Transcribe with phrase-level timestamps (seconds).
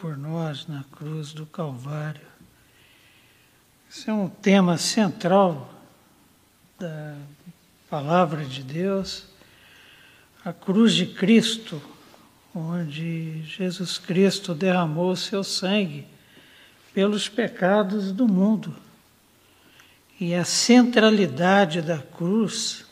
[0.00, 2.26] por nós na cruz do Calvário.
[3.90, 5.72] Esse é um tema central
[6.78, 7.16] da
[7.88, 9.26] palavra de Deus,
[10.44, 11.82] a cruz de Cristo
[12.54, 16.06] onde Jesus Cristo derramou seu sangue
[16.92, 18.74] pelos pecados do mundo.
[20.18, 22.84] E a centralidade da cruz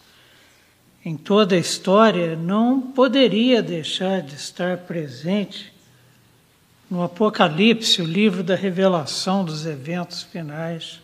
[1.05, 5.72] em toda a história não poderia deixar de estar presente
[6.91, 11.00] no Apocalipse, o livro da revelação dos eventos finais.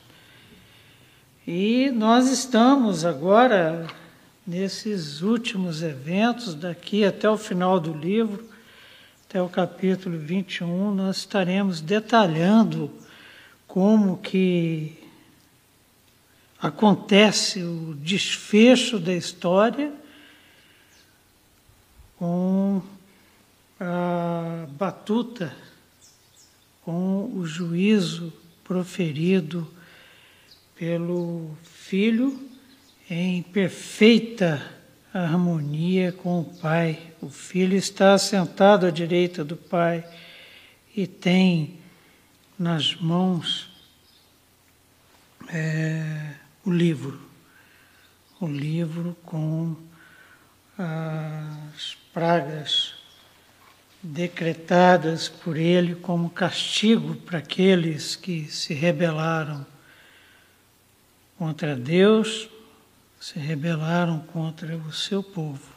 [1.47, 3.87] E nós estamos agora
[4.47, 8.49] nesses últimos eventos, daqui até o final do livro,
[9.29, 12.91] até o capítulo 21, nós estaremos detalhando
[13.67, 14.97] como que
[16.61, 19.93] acontece o desfecho da história
[22.17, 22.81] com
[23.79, 25.55] a batuta,
[26.85, 28.33] com o juízo
[28.63, 29.67] proferido
[30.77, 32.39] pelo Filho
[33.09, 34.63] em perfeita
[35.13, 37.13] harmonia com o Pai.
[37.21, 40.05] O Filho está sentado à direita do Pai
[40.95, 41.79] e tem
[42.59, 43.71] nas mãos
[45.49, 46.35] é,
[46.65, 47.21] o livro,
[48.41, 49.77] o livro com
[50.77, 52.94] as pragas
[54.05, 59.65] decretadas por ele como castigo para aqueles que se rebelaram
[61.39, 62.51] contra Deus,
[63.19, 65.73] se rebelaram contra o seu povo.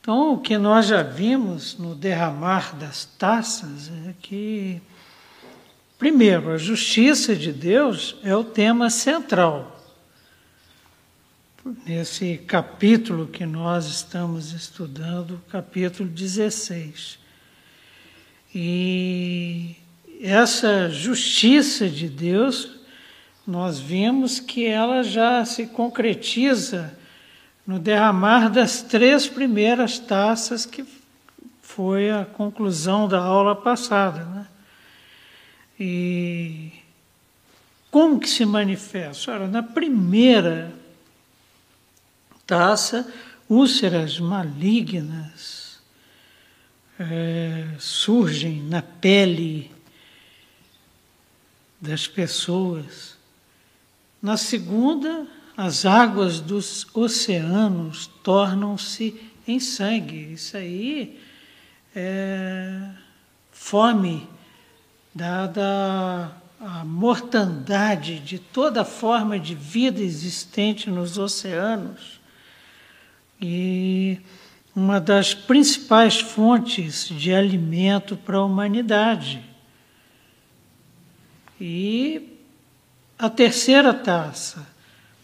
[0.00, 4.80] Então, o que nós já vimos no derramar das taças é que,
[5.98, 9.79] primeiro, a justiça de Deus é o tema central.
[11.86, 17.16] Nesse capítulo que nós estamos estudando, capítulo 16.
[18.52, 19.76] E
[20.20, 22.80] essa justiça de Deus
[23.46, 26.92] nós vimos que ela já se concretiza
[27.64, 30.84] no derramar das três primeiras taças, que
[31.62, 34.24] foi a conclusão da aula passada.
[34.24, 34.46] Né?
[35.78, 36.72] E
[37.92, 39.30] como que se manifesta?
[39.30, 40.79] Ora, na primeira
[42.50, 43.06] taça,
[43.48, 45.78] úlceras malignas
[46.98, 49.70] é, surgem na pele
[51.80, 53.16] das pessoas.
[54.20, 60.32] Na segunda, as águas dos oceanos tornam-se em sangue.
[60.32, 61.20] Isso aí
[61.94, 62.90] é
[63.52, 64.28] fome
[65.14, 72.19] dada a mortandade de toda forma de vida existente nos oceanos.
[73.40, 74.18] E
[74.74, 79.42] uma das principais fontes de alimento para a humanidade.
[81.60, 82.38] E
[83.18, 84.66] a terceira taça.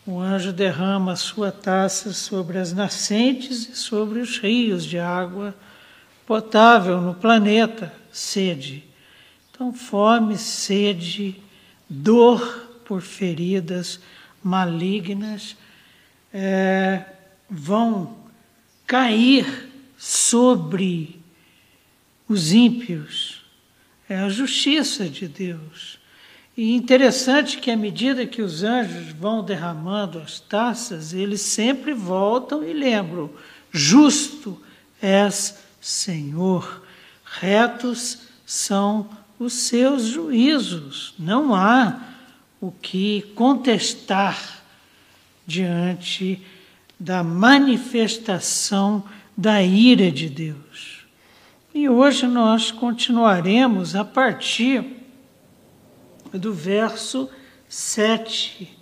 [0.06, 5.54] O anjo derrama a sua taça sobre as nascentes e sobre os rios de água
[6.24, 8.84] potável no planeta, sede.
[9.50, 11.40] Então, fome, sede,
[11.88, 13.98] dor por feridas
[14.42, 15.56] malignas
[16.32, 17.04] é,
[17.48, 18.16] vão
[18.86, 21.20] cair sobre
[22.28, 23.44] os ímpios.
[24.08, 25.98] É a justiça de Deus.
[26.56, 32.64] E interessante que à medida que os anjos vão derramando as taças, eles sempre voltam
[32.64, 33.30] e lembram:
[33.70, 34.60] justo
[35.00, 36.82] és Senhor,
[37.24, 39.08] retos são
[39.38, 41.14] os seus juízos.
[41.18, 42.00] Não há
[42.60, 44.62] o que contestar
[45.46, 46.42] diante
[46.98, 49.04] da manifestação
[49.36, 51.06] da ira de Deus.
[51.74, 54.96] E hoje nós continuaremos a partir
[56.32, 57.28] do verso
[57.68, 58.76] 7,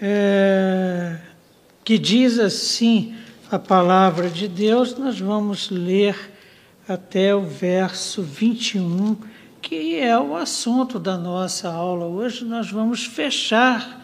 [0.00, 1.18] é,
[1.84, 3.14] que diz assim
[3.50, 6.32] a palavra de Deus, nós vamos ler
[6.88, 9.16] até o verso 21,
[9.60, 12.06] que é o assunto da nossa aula.
[12.06, 14.03] Hoje nós vamos fechar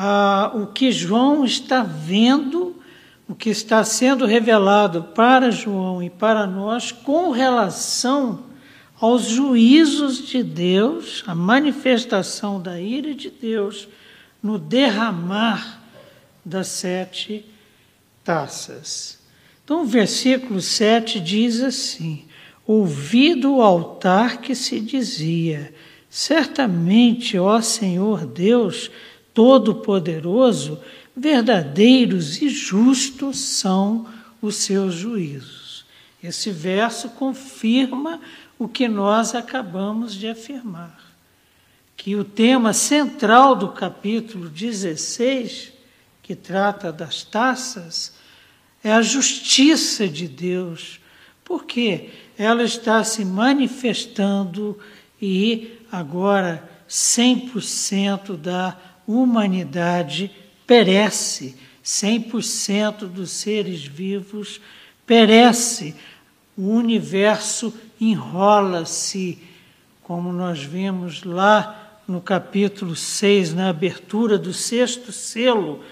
[0.00, 2.80] ah, o que João está vendo,
[3.28, 8.44] o que está sendo revelado para João e para nós com relação
[9.00, 13.88] aos juízos de Deus, a manifestação da ira de Deus
[14.40, 15.82] no derramar
[16.44, 17.44] das sete
[18.22, 19.18] taças.
[19.64, 22.24] Então, o versículo 7 diz assim:
[22.64, 25.74] ouvi do altar que se dizia:
[26.08, 28.90] Certamente, ó Senhor Deus
[29.38, 30.80] Todo-Poderoso,
[31.16, 34.04] verdadeiros e justos são
[34.42, 35.84] os seus juízos.
[36.20, 38.20] Esse verso confirma
[38.58, 40.98] o que nós acabamos de afirmar,
[41.96, 45.72] que o tema central do capítulo 16,
[46.20, 48.14] que trata das taças,
[48.82, 50.98] é a justiça de Deus,
[51.44, 54.76] porque ela está se manifestando
[55.22, 60.30] e agora 100% da humanidade
[60.66, 64.60] perece, 100% dos seres vivos
[65.06, 65.94] perece,
[66.56, 69.38] o universo enrola-se,
[70.02, 75.82] como nós vimos lá no capítulo 6, na abertura do sexto selo,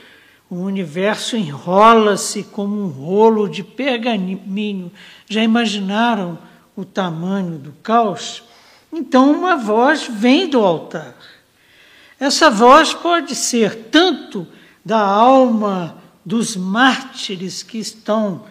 [0.50, 4.92] o universo enrola-se como um rolo de pergaminho.
[5.28, 6.38] Já imaginaram
[6.76, 8.44] o tamanho do caos?
[8.92, 11.15] Então, uma voz vem do altar.
[12.18, 14.46] Essa voz pode ser tanto
[14.84, 18.44] da alma dos mártires que estão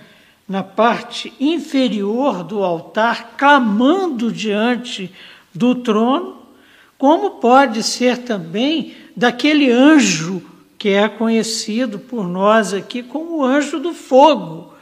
[0.47, 5.11] na parte inferior do altar, clamando diante
[5.53, 6.37] do trono,
[6.97, 10.41] como pode ser também daquele anjo
[10.77, 14.73] que é conhecido por nós aqui como o anjo do fogo.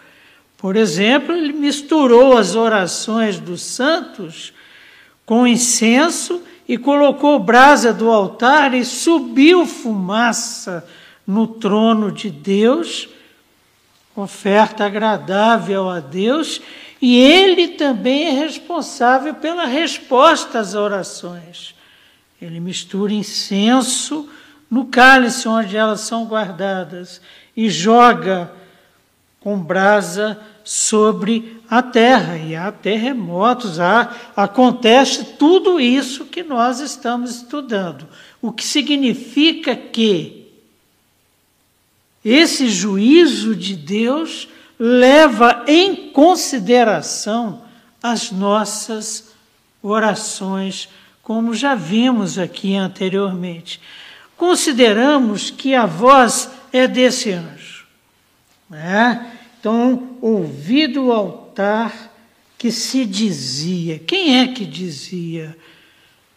[0.58, 4.54] Por exemplo, ele misturou as orações dos santos
[5.26, 10.88] com incenso e colocou brasa do altar e subiu fumaça
[11.26, 13.10] no trono de Deus,
[14.16, 16.62] oferta agradável a Deus,
[17.02, 21.76] e ele também é responsável pela resposta às orações.
[22.42, 24.30] Ele mistura incenso
[24.70, 27.22] no cálice onde elas são guardadas
[27.56, 28.52] e joga
[29.44, 32.38] com brasa sobre a terra.
[32.38, 38.08] E há terremotos, há, acontece tudo isso que nós estamos estudando.
[38.42, 40.48] O que significa que
[42.24, 44.48] esse juízo de Deus
[44.80, 47.62] leva em consideração
[48.02, 49.34] as nossas
[49.82, 50.88] orações,
[51.22, 53.82] como já vimos aqui anteriormente
[54.44, 57.86] consideramos que a voz é desse anjo.
[58.70, 59.33] Né?
[59.64, 62.12] Então, ouvi do altar
[62.58, 63.98] que se dizia.
[63.98, 65.58] Quem é que dizia?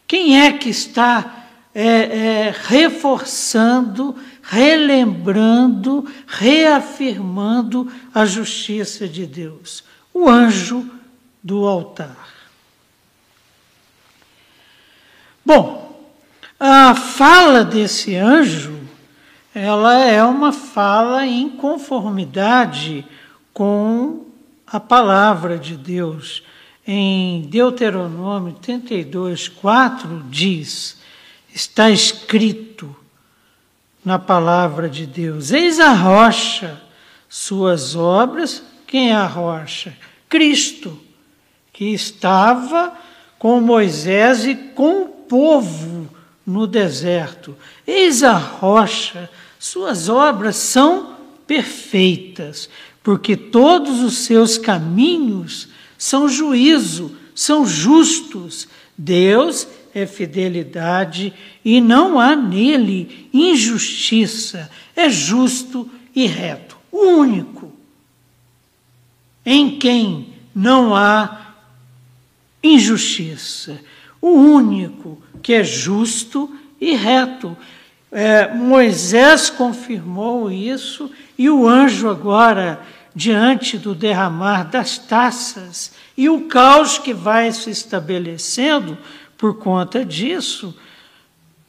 [0.07, 9.83] Quem é que está é, é, reforçando, relembrando, reafirmando a justiça de Deus?
[10.13, 10.89] O anjo
[11.43, 12.29] do altar.
[15.45, 16.01] Bom,
[16.57, 18.79] a fala desse anjo,
[19.53, 23.05] ela é uma fala em conformidade
[23.57, 24.23] com
[24.67, 26.43] a palavra de Deus.
[26.85, 30.99] Em Deuteronômio 32, 4 diz:
[31.51, 32.95] está escrito
[34.05, 36.79] na palavra de Deus: Eis a rocha,
[37.27, 38.61] suas obras.
[38.85, 39.97] Quem é a rocha?
[40.29, 40.95] Cristo,
[41.73, 42.95] que estava
[43.39, 46.07] com Moisés e com o povo
[46.45, 47.57] no deserto.
[47.87, 52.69] Eis a rocha, suas obras são perfeitas,
[53.07, 58.67] porque todos os seus caminhos são juízo, são justos.
[58.97, 61.33] Deus é fidelidade
[61.63, 67.71] e não há nele injustiça, é justo e reto, o único
[69.45, 71.55] em quem não há
[72.61, 73.79] injustiça,
[74.21, 77.55] o único que é justo e reto.
[78.11, 82.81] É, Moisés confirmou isso e o anjo agora,
[83.17, 88.95] diante do derramar das taças e o caos que vai se estabelecendo
[89.35, 90.77] por conta disso,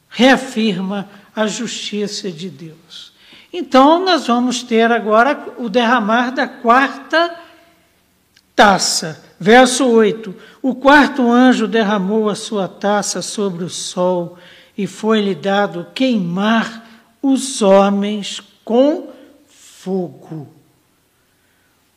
[0.07, 3.11] reafirma a justiça de Deus.
[3.51, 7.35] Então, nós vamos ter agora o derramar da quarta
[8.55, 9.25] taça.
[9.39, 14.37] Verso 8: O quarto anjo derramou a sua taça sobre o sol
[14.77, 16.87] e foi-lhe dado queimar
[17.23, 19.09] os homens com
[19.47, 20.58] fogo.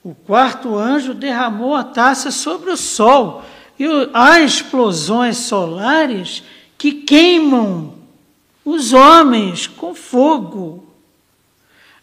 [0.04, 3.44] O quarto anjo derramou a taça sobre o sol
[3.78, 6.42] e há explosões solares
[6.76, 7.94] que queimam
[8.64, 10.86] os homens com fogo.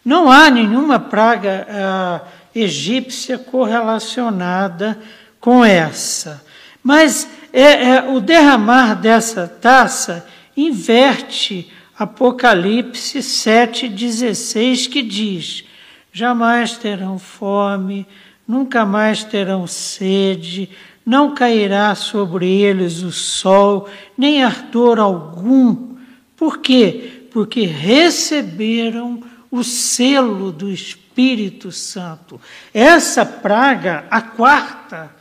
[0.04, 1.66] Não há nenhuma praga.
[1.70, 2.20] Ah,
[2.54, 4.98] egípcia correlacionada
[5.40, 6.44] com essa.
[6.82, 10.26] Mas é, é, o derramar dessa taça
[10.56, 15.64] inverte Apocalipse 7,16, que diz:
[16.12, 18.06] Jamais terão fome,
[18.46, 20.68] nunca mais terão sede,
[21.06, 23.88] não cairá sobre eles o sol,
[24.18, 25.96] nem ardor algum.
[26.36, 27.26] Por quê?
[27.32, 32.40] Porque receberam o selo do Espírito Santo.
[32.72, 35.14] Essa praga, a quarta,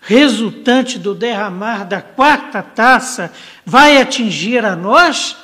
[0.00, 3.32] resultante do derramar da quarta taça,
[3.64, 5.36] vai atingir a nós,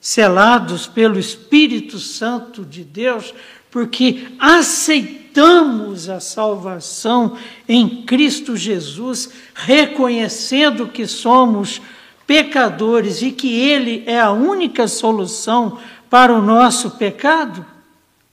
[0.00, 3.32] selados pelo Espírito Santo de Deus,
[3.74, 7.36] porque aceitamos a salvação
[7.68, 11.82] em Cristo Jesus, reconhecendo que somos
[12.24, 17.66] pecadores e que Ele é a única solução para o nosso pecado,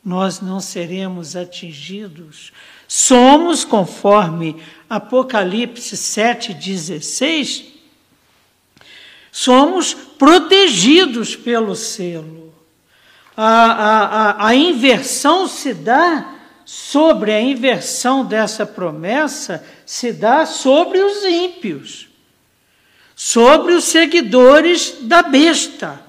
[0.06, 2.54] nós não seremos atingidos.
[2.88, 4.58] Somos, conforme
[4.88, 7.64] Apocalipse 7,16,
[9.32, 12.51] somos protegidos pelo selo.
[13.44, 21.24] A, a, a, inversão se dá sobre a inversão dessa promessa, se dá sobre os
[21.24, 22.08] ímpios,
[23.16, 26.00] sobre os seguidores da besta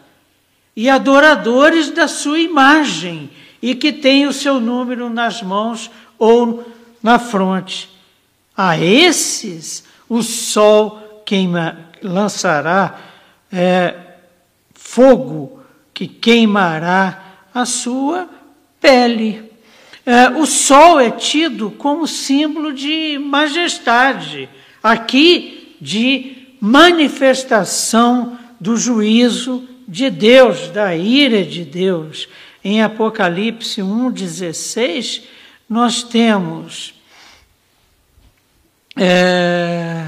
[0.77, 3.31] e adoradores da sua imagem,
[3.63, 6.71] e que têm o seu número nas mãos ou
[7.03, 7.89] na fronte.
[8.55, 12.99] A esses o sol queima, lançará
[13.51, 13.95] é,
[14.75, 15.63] fogo
[15.95, 17.22] que queimará
[17.55, 18.29] a sua
[18.81, 19.51] pele.
[20.05, 24.49] É, o sol é tido como símbolo de majestade,
[24.83, 32.29] aqui de manifestação do juízo de Deus, da ira de Deus.
[32.65, 35.23] Em Apocalipse 1,16,
[35.69, 36.95] nós temos
[38.97, 40.07] é,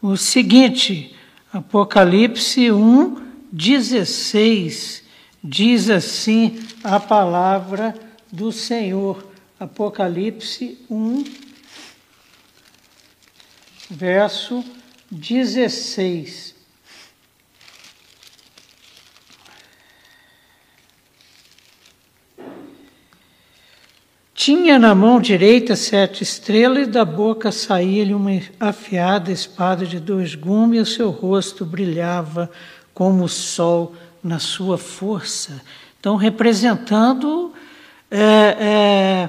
[0.00, 1.14] o seguinte,
[1.52, 5.03] Apocalipse 1, 16,
[5.44, 7.94] diz assim a palavra
[8.32, 9.32] do Senhor.
[9.60, 11.24] Apocalipse 1,
[13.90, 14.64] verso
[15.10, 16.54] 16.
[24.34, 30.34] Tinha na mão direita sete estrelas, e da boca saía-lhe uma afiada espada de dois
[30.34, 32.50] gumes, e o seu rosto brilhava
[32.92, 33.94] como o sol
[34.24, 35.62] na sua força.
[36.00, 37.52] Então, representando
[38.10, 39.28] é,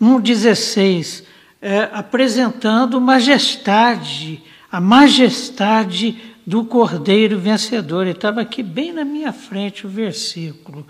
[0.00, 1.24] 1,16,
[1.62, 8.02] é, apresentando majestade, a majestade do Cordeiro vencedor.
[8.02, 10.86] Ele estava aqui bem na minha frente o versículo.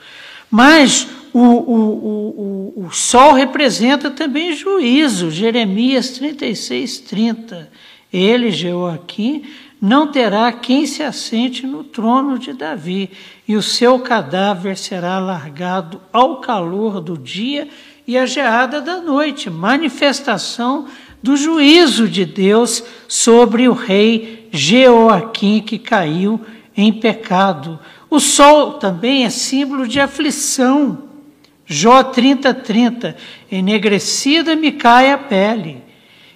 [0.50, 7.70] Mas o, o, o, o, sol representa também juízo, Jeremias 36, 30.
[8.12, 9.44] Ele, Joaquim,
[9.84, 13.10] não terá quem se assente no trono de Davi,
[13.46, 17.68] e o seu cadáver será largado ao calor do dia
[18.06, 20.86] e à geada da noite manifestação
[21.22, 26.40] do juízo de Deus sobre o rei Jeoaquim que caiu
[26.74, 27.78] em pecado.
[28.08, 31.10] O sol também é símbolo de aflição.
[31.66, 33.16] Jó 30, 30.
[33.52, 35.83] Enegrecida me cai a pele,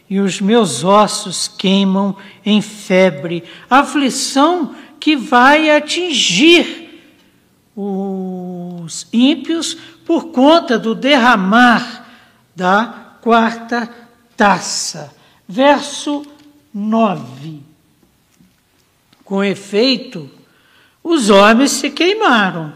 [0.08, 3.44] e os meus ossos queimam em febre.
[3.68, 7.02] Aflição que vai atingir
[7.76, 9.74] os ímpios
[10.04, 12.06] por conta do derramar
[12.56, 13.88] da quarta
[14.36, 15.14] taça.
[15.46, 16.26] Verso
[16.72, 17.60] 9.
[19.24, 20.30] Com efeito,
[21.04, 22.72] os homens se queimaram.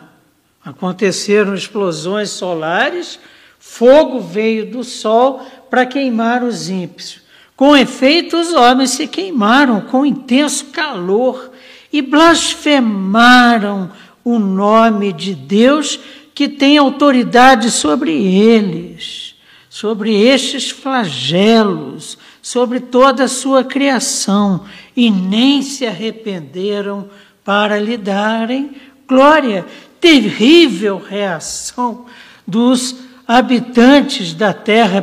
[0.64, 3.18] Aconteceram explosões solares,
[3.58, 7.21] fogo veio do sol para queimar os ímpios.
[7.62, 11.52] Com efeito, os homens se queimaram com intenso calor
[11.92, 13.88] e blasfemaram
[14.24, 16.00] o nome de Deus
[16.34, 19.36] que tem autoridade sobre eles,
[19.70, 24.64] sobre estes flagelos, sobre toda a sua criação,
[24.96, 27.08] e nem se arrependeram
[27.44, 28.72] para lhe darem
[29.06, 29.64] glória.
[30.00, 32.06] Terrível reação
[32.44, 35.00] dos habitantes da terra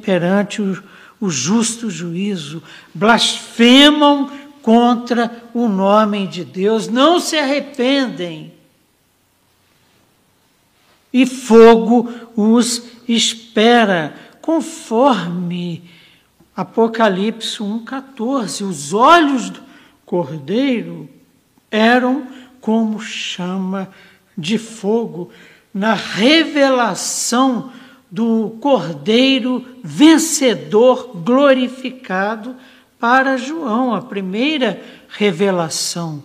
[0.00, 0.80] perante o,
[1.20, 2.62] o justo juízo.
[2.94, 4.30] Blasfemam
[4.62, 8.52] contra o nome de Deus, não se arrependem.
[11.12, 15.90] E fogo os espera, conforme
[16.56, 18.68] Apocalipse 1,14.
[18.68, 19.60] Os olhos do
[20.04, 21.08] cordeiro
[21.70, 22.26] eram
[22.60, 23.88] como chama
[24.36, 25.30] de fogo
[25.72, 27.72] na revelação
[28.10, 32.56] do Cordeiro vencedor glorificado
[32.98, 36.22] para João, a primeira revelação.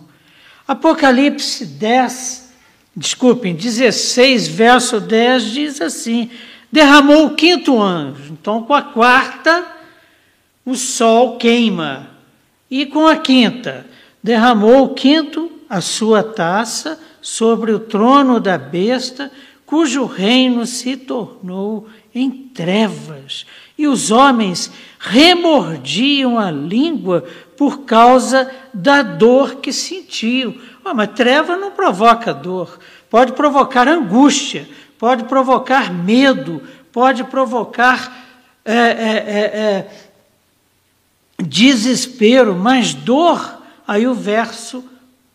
[0.66, 2.52] Apocalipse 10,
[2.94, 6.30] desculpem, 16, verso 10 diz assim:
[6.70, 8.32] derramou o quinto anjo.
[8.32, 9.66] Então, com a quarta,
[10.64, 12.10] o sol queima.
[12.70, 13.86] E com a quinta,
[14.22, 19.30] derramou o quinto a sua taça sobre o trono da besta,
[19.66, 23.44] cujo reino se tornou em trevas.
[23.76, 30.54] E os homens remordiam a língua por causa da dor que sentiam.
[30.84, 32.78] Oh, mas treva não provoca dor,
[33.10, 34.68] pode provocar angústia,
[34.98, 38.24] pode provocar medo, pode provocar
[38.64, 39.86] é, é, é,
[41.38, 43.62] é desespero, mas dor.
[43.86, 44.84] Aí o verso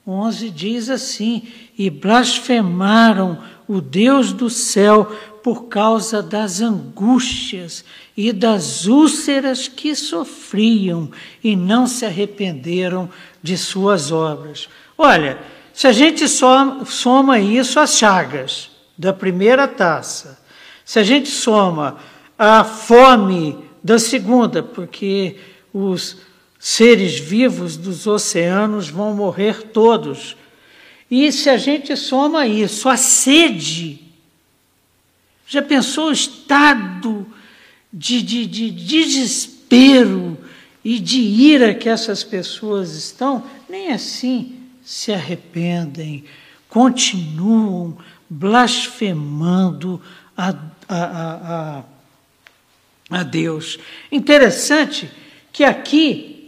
[0.06, 1.48] 11 diz assim:
[1.78, 3.38] E blasfemaram
[3.72, 5.06] o Deus do céu
[5.42, 7.86] por causa das angústias
[8.18, 11.10] e das úlceras que sofriam
[11.42, 13.10] e não se arrependeram
[13.42, 14.68] de suas obras.
[14.98, 15.40] Olha,
[15.74, 20.38] se a gente soma, isso às chagas da primeira taça,
[20.84, 21.96] se a gente soma
[22.38, 25.38] a fome da segunda, porque
[25.74, 26.18] os
[26.60, 30.36] seres vivos dos oceanos vão morrer todos.
[31.12, 34.00] E se a gente soma isso, a sede,
[35.46, 37.28] já pensou o estado
[37.92, 40.38] de, de, de desespero
[40.82, 43.46] e de ira que essas pessoas estão?
[43.68, 46.24] Nem assim se arrependem,
[46.70, 47.98] continuam
[48.30, 50.02] blasfemando
[50.38, 50.56] a,
[50.88, 51.84] a, a,
[53.10, 53.78] a Deus.
[54.10, 55.12] Interessante
[55.52, 56.41] que aqui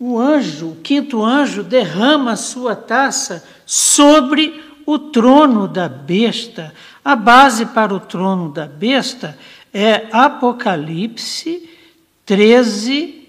[0.00, 6.74] o anjo, o quinto anjo, derrama a sua taça sobre o trono da besta.
[7.04, 9.38] A base para o trono da besta
[9.74, 11.68] é Apocalipse
[12.24, 13.28] 13,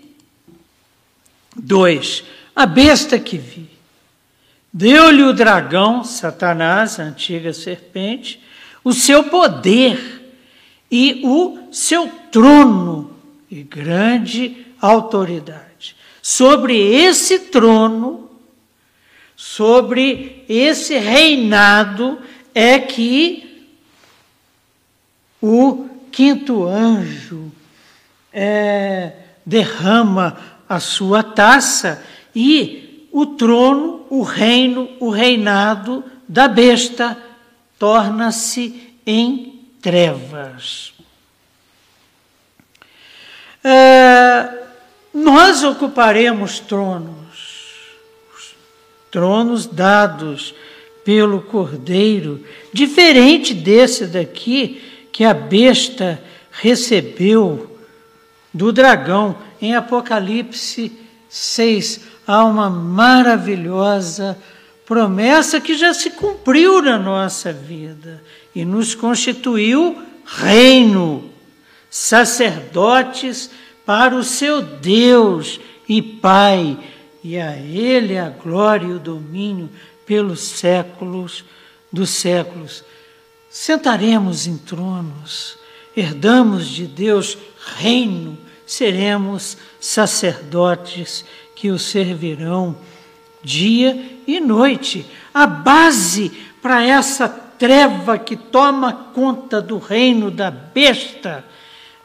[1.57, 2.23] 2.
[2.55, 3.69] A besta que vi.
[4.71, 8.41] Deu-lhe o dragão, Satanás, a antiga serpente,
[8.81, 10.33] o seu poder
[10.89, 13.13] e o seu trono
[13.49, 15.70] e grande autoridade.
[16.21, 18.29] Sobre esse trono,
[19.35, 22.19] sobre esse reinado,
[22.53, 23.67] é que
[25.41, 27.51] o quinto anjo
[28.31, 29.13] é,
[29.45, 30.37] derrama
[30.69, 32.05] a sua taça
[32.35, 37.17] e o trono, o reino, o reinado da besta
[37.77, 40.93] torna-se em trevas.
[43.63, 44.61] É,
[45.13, 47.97] nós ocuparemos tronos,
[49.09, 50.55] tronos dados
[51.03, 56.21] pelo Cordeiro, diferente desse daqui que a besta
[56.51, 57.77] recebeu
[58.53, 59.35] do dragão.
[59.61, 60.91] Em Apocalipse
[61.29, 64.37] 6, há uma maravilhosa
[64.85, 71.29] promessa que já se cumpriu na nossa vida e nos constituiu reino,
[71.89, 73.49] sacerdotes
[73.85, 76.77] para o seu Deus e Pai,
[77.23, 79.69] e a Ele a glória e o domínio
[80.05, 81.43] pelos séculos
[81.91, 82.83] dos séculos.
[83.49, 85.57] Sentaremos em tronos,
[85.95, 87.37] herdamos de Deus
[87.77, 92.77] reino, seremos sacerdotes que o servirão
[93.43, 95.05] dia e noite.
[95.33, 101.43] A base para essa treva que toma conta do reino da besta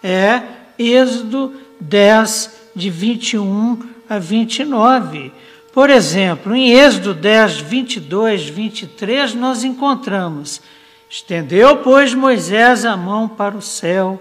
[0.02, 0.42] é
[0.78, 5.32] Êxodo 10, de 21 a 29.
[5.72, 10.60] Por exemplo, em Êxodo 10, 22, 23, nós encontramos:
[11.08, 14.20] Estendeu, pois, Moisés a mão para o céu,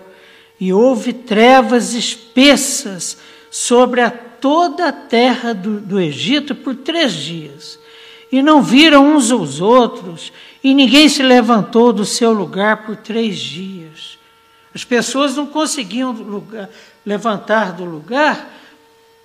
[0.59, 3.17] e houve trevas espessas
[3.49, 7.79] sobre a toda a terra do, do Egito por três dias.
[8.31, 13.37] E não viram uns aos outros, e ninguém se levantou do seu lugar por três
[13.37, 14.14] dias.
[14.75, 16.69] As pessoas não conseguiam lugar,
[17.05, 18.53] levantar do lugar,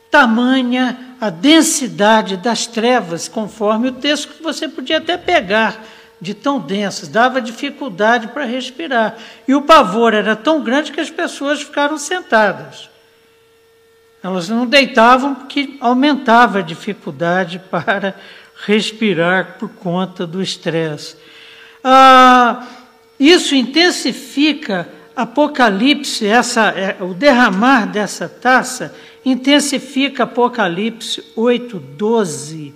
[0.08, 5.84] tamanha a densidade das trevas, conforme o texto que você podia até pegar,
[6.20, 9.16] de tão densas, dava dificuldade para respirar.
[9.48, 12.88] E o pavor era tão grande que as pessoas ficaram sentadas.
[14.22, 18.14] Elas não deitavam porque aumentava a dificuldade para
[18.66, 21.16] respirar por conta do estresse.
[21.82, 22.66] Ah,
[23.18, 32.72] isso intensifica Apocalipse, essa, é, o derramar dessa taça, intensifica Apocalipse 8,12.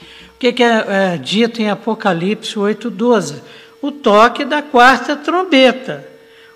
[0.00, 3.36] O que, que é, é dito em Apocalipse 8,12?
[3.80, 6.08] O toque da quarta trombeta.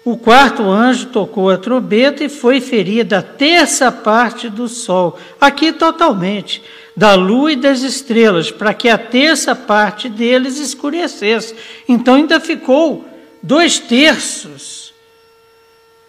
[0.04, 5.72] O quarto anjo tocou a trombeta e foi ferida a terça parte do sol, aqui
[5.72, 6.62] totalmente,
[6.94, 11.54] da lua e das estrelas, para que a terça parte deles escurecesse.
[11.88, 13.13] Então ainda ficou
[13.44, 14.94] dois terços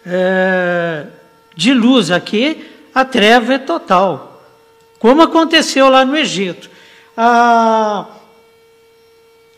[0.04, 1.06] é,
[1.54, 2.10] de luz.
[2.10, 4.42] Aqui a treva é total,
[4.98, 6.70] como aconteceu lá no Egito.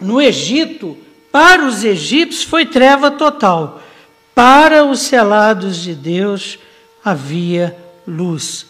[0.01, 0.99] No Egito,
[1.31, 3.83] para os egípcios foi treva total,
[4.35, 6.59] para os selados de Deus
[7.05, 8.67] havia luz.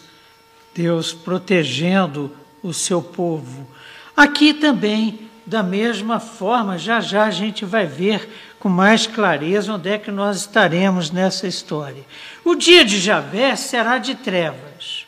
[0.73, 2.31] Deus protegendo
[2.63, 3.67] o seu povo.
[4.15, 9.89] Aqui também, da mesma forma, já já a gente vai ver com mais clareza onde
[9.89, 12.03] é que nós estaremos nessa história.
[12.43, 15.05] O dia de Javé será de trevas,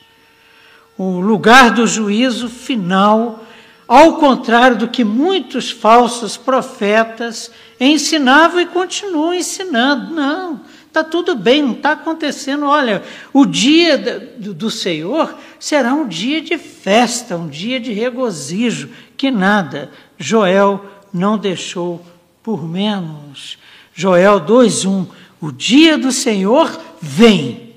[0.97, 3.43] o lugar do juízo final,
[3.87, 10.13] ao contrário do que muitos falsos profetas ensinavam e continuam ensinando.
[10.13, 10.61] Não,
[10.91, 12.65] Está tudo bem, não está acontecendo.
[12.65, 18.89] Olha, o dia do, do Senhor será um dia de festa, um dia de regozijo,
[19.15, 22.05] que nada Joel não deixou
[22.43, 23.57] por menos.
[23.93, 25.07] Joel 2,1:
[25.39, 27.71] O dia do Senhor vem.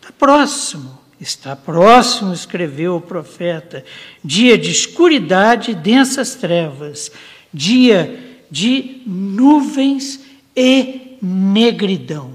[0.00, 3.84] Está próximo, está próximo, escreveu o profeta.
[4.24, 7.10] Dia de escuridade e densas trevas,
[7.52, 10.20] dia de nuvens
[10.54, 12.32] e negridão,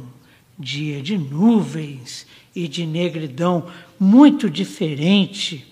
[0.58, 3.67] dia de nuvens e de negridão,
[4.00, 5.67] muito diferente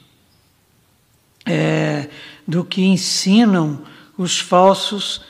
[1.45, 2.09] é,
[2.47, 3.81] do que ensinam
[4.17, 5.21] os falsos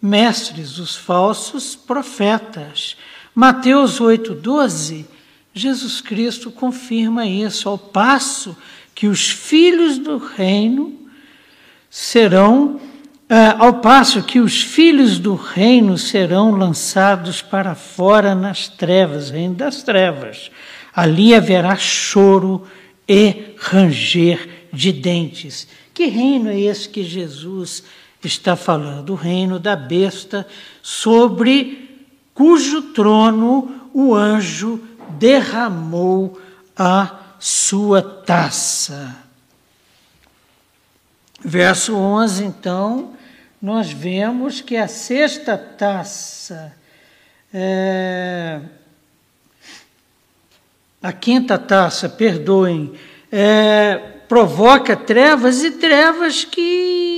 [0.00, 2.96] mestres, os falsos profetas.
[3.34, 5.06] Mateus 8,12,
[5.52, 8.56] Jesus Cristo confirma isso, ao passo
[8.94, 10.94] que os filhos do reino
[11.88, 12.80] serão
[13.28, 19.54] ah, ao passo que os filhos do reino serão lançados para fora nas trevas, reino
[19.54, 20.50] das trevas.
[20.94, 22.66] Ali haverá choro
[23.08, 25.66] e ranger de dentes.
[25.94, 27.82] Que reino é esse que Jesus
[28.26, 29.10] está falando?
[29.10, 30.46] O reino da besta,
[30.82, 34.82] sobre cujo trono o anjo
[35.18, 36.40] derramou
[36.76, 39.16] a sua taça.
[41.40, 43.14] Verso 11, então,
[43.60, 46.74] nós vemos que a sexta taça,
[47.52, 48.60] é,
[51.02, 52.94] a quinta taça, perdoem,
[53.30, 57.13] é, provoca trevas e trevas que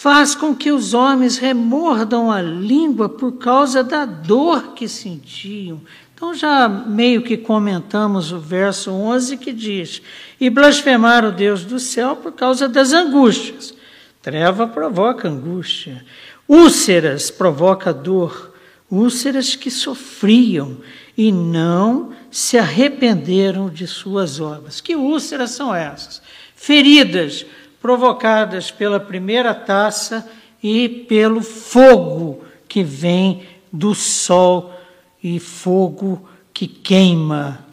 [0.00, 5.80] faz com que os homens remordam a língua por causa da dor que sentiam.
[6.14, 10.00] Então, já meio que comentamos o verso 11 que diz:
[10.40, 13.74] E blasfemaram o Deus do céu por causa das angústias.
[14.22, 16.04] Treva provoca angústia.
[16.46, 18.54] Úlceras provoca dor.
[18.88, 20.76] Úlceras que sofriam
[21.16, 24.80] e não se arrependeram de suas obras.
[24.80, 26.22] Que úlceras são essas?
[26.54, 27.44] Feridas
[27.80, 30.28] provocadas pela primeira taça
[30.62, 34.74] e pelo fogo que vem do sol
[35.22, 37.64] e fogo que queima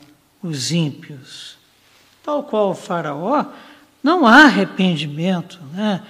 [0.41, 1.57] os ímpios.
[2.23, 3.45] Tal qual o Faraó,
[4.03, 6.03] não há arrependimento, né?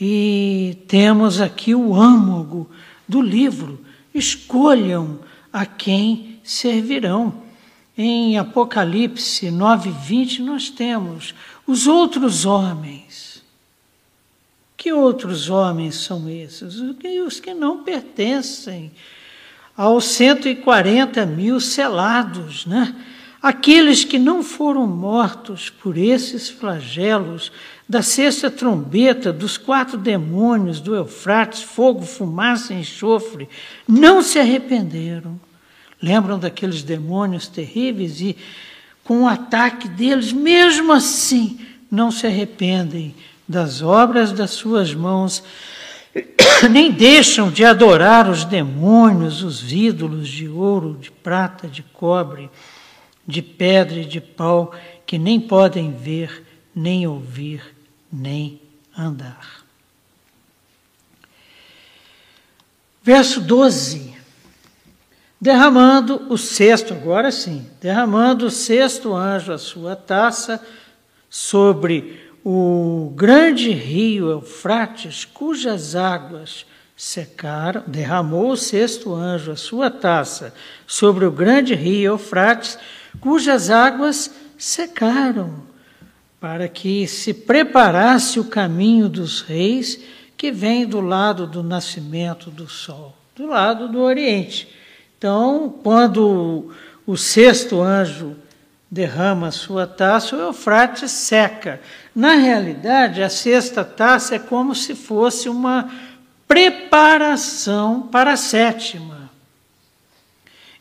[0.00, 2.68] E temos aqui o âmago
[3.08, 3.80] do livro.
[4.14, 5.20] Escolham
[5.52, 7.42] a quem servirão.
[7.96, 11.34] Em Apocalipse 9:20 nós temos
[11.66, 13.05] os outros homens.
[14.86, 16.76] Que outros homens são esses?
[17.26, 18.92] Os que não pertencem
[19.76, 22.94] aos 140 mil selados, né?
[23.42, 27.50] Aqueles que não foram mortos por esses flagelos
[27.88, 33.48] da sexta trombeta, dos quatro demônios do Eufrates, fogo, fumaça e enxofre,
[33.88, 35.40] não se arrependeram.
[36.00, 38.36] Lembram daqueles demônios terríveis e,
[39.02, 41.58] com o ataque deles, mesmo assim,
[41.90, 43.16] não se arrependem
[43.48, 45.42] das obras das suas mãos,
[46.70, 52.50] nem deixam de adorar os demônios, os ídolos de ouro, de prata, de cobre,
[53.26, 57.74] de pedra e de pau, que nem podem ver, nem ouvir,
[58.12, 58.60] nem
[58.96, 59.64] andar.
[63.02, 64.16] Verso 12.
[65.40, 70.60] Derramando o sexto, agora sim, derramando o sexto anjo a sua taça
[71.28, 76.64] sobre o grande rio Eufrates, cujas águas
[76.96, 80.54] secaram, derramou o sexto anjo a sua taça
[80.86, 82.78] sobre o grande rio Eufrates,
[83.18, 85.64] cujas águas secaram
[86.38, 90.00] para que se preparasse o caminho dos reis
[90.36, 94.68] que vem do lado do nascimento do sol, do lado do Oriente.
[95.18, 96.70] Então, quando
[97.04, 98.36] o sexto anjo
[98.90, 101.80] derrama sua taça, o Eufrates seca.
[102.14, 105.90] Na realidade, a sexta taça é como se fosse uma
[106.46, 109.30] preparação para a sétima.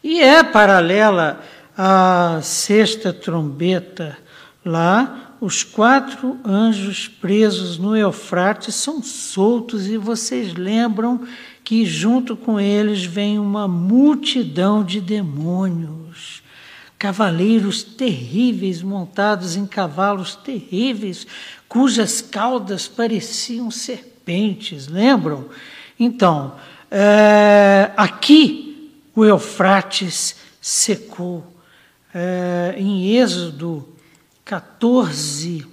[0.04, 1.42] E é paralela
[1.78, 4.18] à sexta trombeta.
[4.64, 11.22] Lá, os quatro anjos presos no Eufrates são soltos, e vocês lembram
[11.64, 16.35] que junto com eles vem uma multidão de demônios,
[17.06, 21.28] cavaleiros terríveis montados em cavalos terríveis,
[21.70, 25.48] cujas caudas pareciam serpentes, lembram?
[26.00, 26.56] Então,
[26.90, 31.46] é, aqui o Eufrates secou.
[32.12, 33.88] É, em Êxodo
[34.44, 35.68] 14,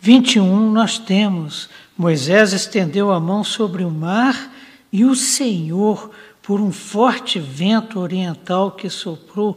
[0.00, 4.54] 21, nós temos: Moisés estendeu a mão sobre o mar
[4.94, 6.08] e o Senhor,
[6.44, 9.56] por um forte vento oriental que soprou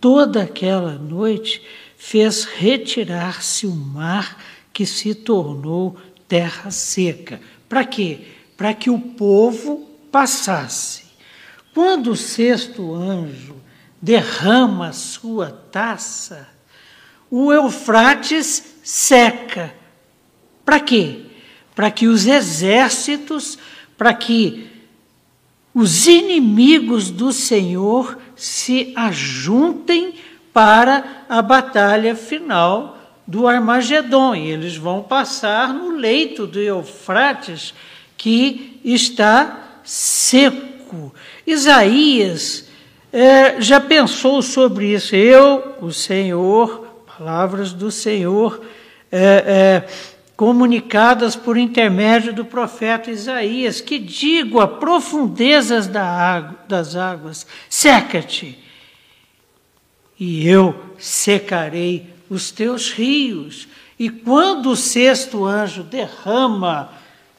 [0.00, 1.62] toda aquela noite,
[1.96, 4.42] fez retirar-se o mar
[4.72, 7.40] que se tornou terra seca.
[7.68, 8.22] Para quê?
[8.56, 11.04] Para que o povo passasse.
[11.72, 13.54] Quando o sexto anjo
[14.02, 16.48] derrama sua taça,
[17.30, 19.72] o Eufrates seca.
[20.64, 21.26] Para quê?
[21.76, 23.56] Para que os exércitos,
[23.96, 24.73] para que
[25.74, 30.14] os inimigos do Senhor se ajuntem
[30.52, 34.36] para a batalha final do Armagedon.
[34.36, 37.74] E eles vão passar no leito do Eufrates,
[38.16, 41.12] que está seco.
[41.44, 42.68] Isaías
[43.12, 45.16] é, já pensou sobre isso.
[45.16, 46.86] Eu, o Senhor,
[47.18, 48.60] palavras do Senhor,
[49.10, 49.88] é, é,
[50.36, 58.58] comunicadas por intermédio do profeta Isaías, que digo a profundezas da água, das águas, seca-te,
[60.18, 63.68] e eu secarei os teus rios.
[63.98, 66.90] E quando o sexto anjo derrama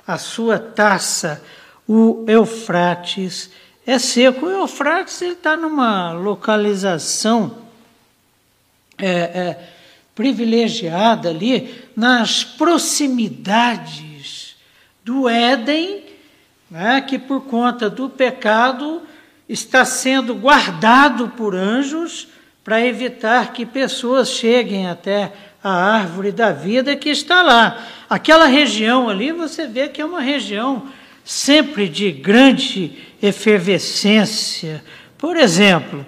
[0.05, 1.43] a sua taça,
[1.87, 3.49] o Eufrates
[3.85, 4.45] é seco.
[4.45, 7.65] O Eufrates está numa localização
[8.97, 9.69] é, é,
[10.15, 14.55] privilegiada ali, nas proximidades
[15.03, 16.03] do Éden,
[16.71, 19.03] né, que por conta do pecado
[19.47, 22.27] está sendo guardado por anjos
[22.63, 25.31] para evitar que pessoas cheguem até
[25.63, 27.85] a árvore da vida que está lá.
[28.09, 30.87] Aquela região ali, você vê que é uma região
[31.23, 34.83] sempre de grande efervescência.
[35.17, 36.05] Por exemplo,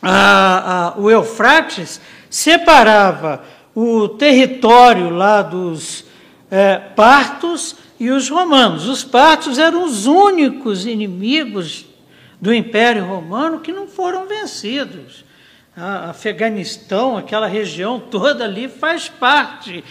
[0.00, 2.00] a, a, o Eufrates
[2.32, 6.02] separava o território lá dos
[6.50, 8.88] é, partos e os romanos.
[8.88, 11.84] Os partos eram os únicos inimigos
[12.40, 15.26] do Império Romano que não foram vencidos.
[15.76, 19.84] A Afeganistão, aquela região toda ali, faz parte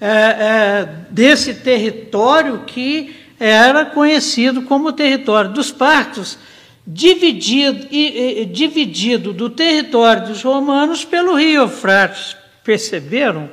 [0.00, 6.38] é, é, desse território que era conhecido como território dos partos,
[6.86, 12.36] dividido, e, e, dividido do território dos romanos pelo rio Eufrates.
[12.64, 13.50] Perceberam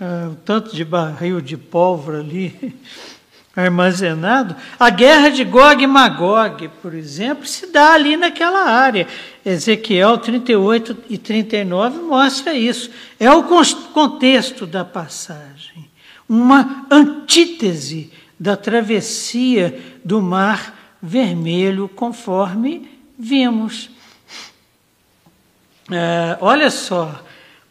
[0.00, 2.74] ah, o tanto de barril de pólvora ali?
[3.56, 4.54] armazenado.
[4.78, 9.08] A guerra de Gog e Magog, por exemplo, se dá ali naquela área.
[9.44, 12.90] Ezequiel 38 e 39 mostra isso.
[13.18, 13.44] É o
[13.94, 15.88] contexto da passagem.
[16.28, 20.75] Uma antítese da travessia do Mar
[21.06, 23.88] Vermelho, conforme vimos.
[25.88, 27.22] É, olha só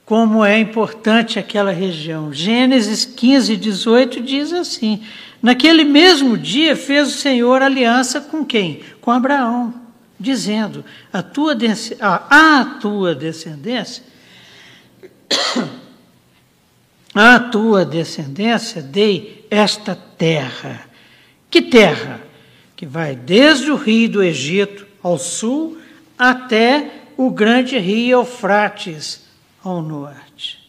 [0.05, 2.31] como é importante aquela região.
[2.31, 5.03] Gênesis 15, 18 diz assim:
[5.41, 8.81] Naquele mesmo dia fez o Senhor aliança com quem?
[9.01, 9.73] Com Abraão,
[10.17, 11.57] dizendo: a tua,
[11.99, 14.01] a, a tua descendência,
[17.13, 20.87] a tua descendência dei esta terra.
[21.49, 22.24] Que terra?
[22.75, 25.79] Que vai desde o rio do Egito ao sul
[26.17, 29.21] até o grande rio Eufrates
[29.63, 30.59] ao norte.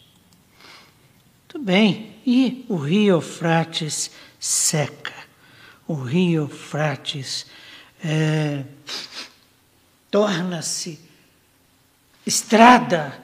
[1.49, 5.15] Tudo bem, e o rio Eufrates seca.
[5.87, 7.47] O rio Eufrates
[8.05, 8.65] é,
[10.11, 11.01] torna-se
[12.27, 13.17] estrada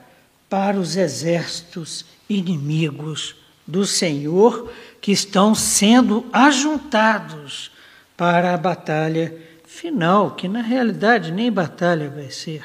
[0.49, 3.35] para os exércitos inimigos
[3.67, 7.72] do Senhor que estão sendo ajuntados
[8.17, 12.63] para a batalha final, que na realidade nem batalha vai ser.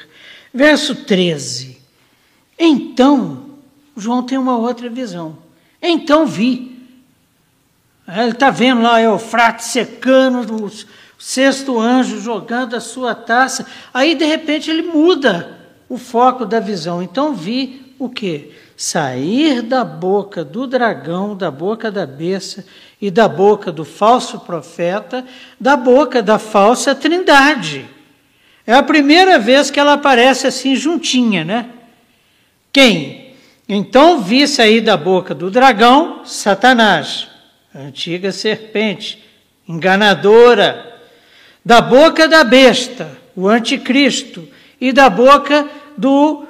[0.52, 1.78] Verso 13.
[2.58, 3.46] Então,
[3.96, 5.38] João tem uma outra visão.
[5.80, 6.78] Então vi
[8.08, 10.72] é, ele está vendo lá Eufrates secando, o
[11.18, 13.66] sexto anjo jogando a sua taça.
[13.92, 15.58] Aí, de repente, ele muda
[15.90, 17.02] o foco da visão.
[17.02, 18.50] Então, vi o quê?
[18.78, 22.64] sair da boca do dragão, da boca da besta
[23.00, 25.24] e da boca do falso profeta,
[25.58, 27.86] da boca da falsa trindade.
[28.66, 31.70] É a primeira vez que ela aparece assim juntinha, né?
[32.72, 33.34] Quem?
[33.68, 37.28] Então vi sair da boca do dragão Satanás,
[37.74, 39.22] antiga serpente,
[39.66, 41.00] enganadora,
[41.64, 44.48] da boca da besta, o anticristo,
[44.80, 46.46] e da boca do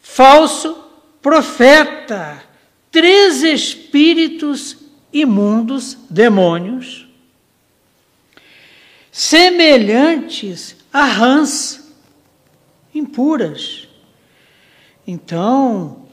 [0.00, 0.76] falso
[1.20, 2.42] profeta.
[2.90, 4.76] Três espíritos
[5.14, 7.06] imundos, demônios,
[9.12, 11.94] semelhantes a rãs
[12.92, 13.88] impuras.
[15.06, 16.04] Então,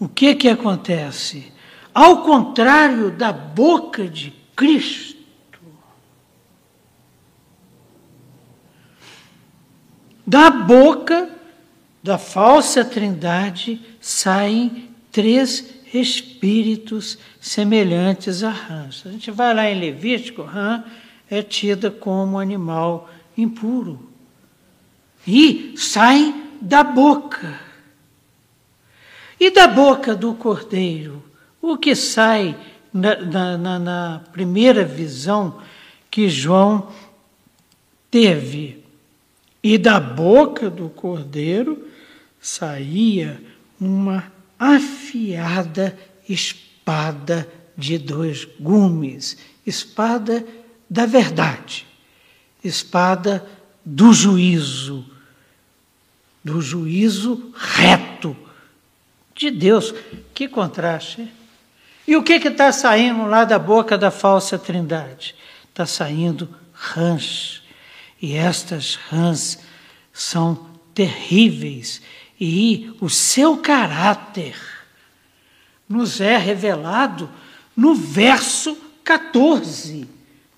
[0.00, 1.52] o que que acontece?
[1.92, 5.20] Ao contrário da boca de Cristo,
[10.26, 11.30] da boca
[12.02, 19.02] da falsa trindade saem três espíritos semelhantes a rãs.
[19.06, 20.84] A gente vai lá em Levítico, rã
[21.30, 24.08] é tida como animal impuro.
[25.26, 27.60] E saem da boca.
[29.38, 31.22] E da boca do cordeiro,
[31.60, 32.56] o que sai
[32.92, 35.60] na, na, na primeira visão
[36.10, 36.92] que João
[38.10, 38.84] teve?
[39.62, 41.88] E da boca do cordeiro
[42.40, 43.40] saía
[43.80, 44.31] uma
[44.62, 45.98] afiada
[46.28, 50.46] espada de dois gumes, espada
[50.88, 51.84] da verdade,
[52.62, 53.44] espada
[53.84, 55.04] do juízo,
[56.44, 58.36] do juízo reto
[59.34, 59.92] de Deus.
[60.32, 61.28] Que contraste!
[62.06, 65.34] E o que está saindo lá da boca da falsa trindade?
[65.68, 67.62] Está saindo rãs.
[68.20, 69.58] E estas rãs
[70.12, 72.00] são terríveis
[72.44, 74.56] e o seu caráter
[75.88, 77.30] nos é revelado
[77.76, 80.08] no verso 14.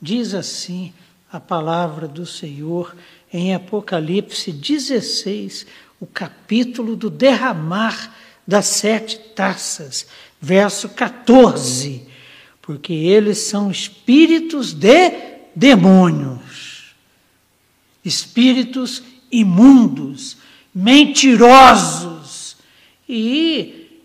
[0.01, 0.95] Diz assim
[1.31, 2.97] a palavra do Senhor
[3.31, 5.67] em Apocalipse 16,
[6.01, 8.17] o capítulo do derramar
[8.49, 10.07] das sete taças,
[10.41, 12.09] verso 14.
[12.63, 15.11] Porque eles são espíritos de
[15.55, 16.95] demônios,
[18.03, 20.39] espíritos imundos,
[20.75, 22.57] mentirosos
[23.09, 24.01] e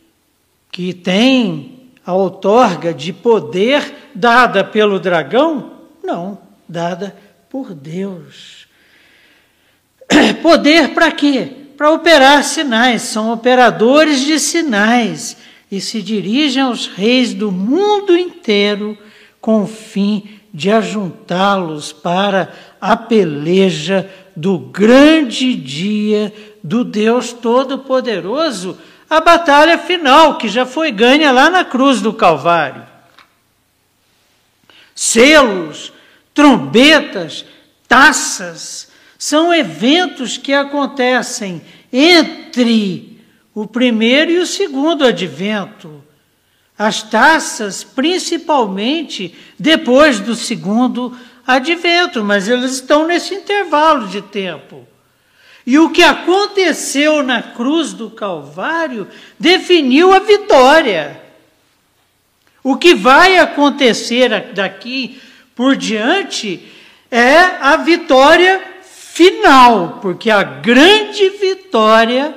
[0.71, 5.73] que têm a outorga de poder dada pelo dragão?
[6.03, 7.15] Não, dada
[7.49, 8.67] por Deus.
[10.41, 11.51] Poder para quê?
[11.77, 15.37] Para operar sinais, são operadores de sinais
[15.71, 18.97] e se dirigem aos reis do mundo inteiro
[19.39, 22.51] com o fim de ajuntá-los para
[22.81, 28.77] a peleja do grande dia do Deus Todo-Poderoso,
[29.09, 32.85] a batalha final que já foi ganha lá na cruz do Calvário.
[34.93, 35.91] Selos,
[36.33, 37.45] trombetas,
[37.87, 43.19] taças, são eventos que acontecem entre
[43.53, 46.03] o primeiro e o segundo advento.
[46.77, 54.87] As taças, principalmente depois do segundo advento, mas eles estão nesse intervalo de tempo.
[55.69, 61.21] E o que aconteceu na cruz do Calvário definiu a vitória.
[62.63, 65.21] O que vai acontecer daqui
[65.55, 66.67] por diante
[67.11, 72.33] é a vitória final, porque a grande vitória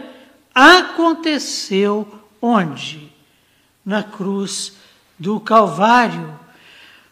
[0.55, 2.07] aconteceu
[2.39, 3.11] onde?
[3.83, 4.75] Na cruz
[5.19, 6.39] do Calvário.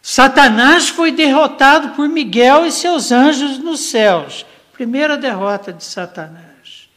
[0.03, 4.45] Satanás foi derrotado por Miguel e seus anjos nos céus.
[4.81, 6.89] Primeira derrota de Satanás.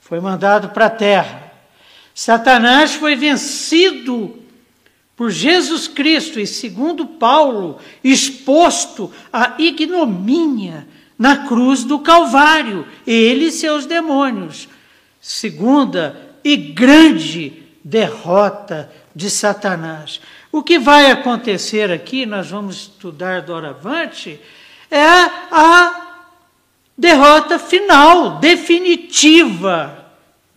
[0.00, 1.52] Foi mandado para a terra.
[2.12, 4.42] Satanás foi vencido
[5.14, 10.84] por Jesus Cristo e, segundo Paulo, exposto à ignomínia
[11.16, 14.68] na cruz do Calvário, ele e seus demônios.
[15.20, 20.20] Segunda e grande derrota de Satanás.
[20.50, 24.40] O que vai acontecer aqui, nós vamos estudar doravante,
[24.90, 25.04] é
[25.52, 26.05] a
[26.96, 30.06] derrota final, definitiva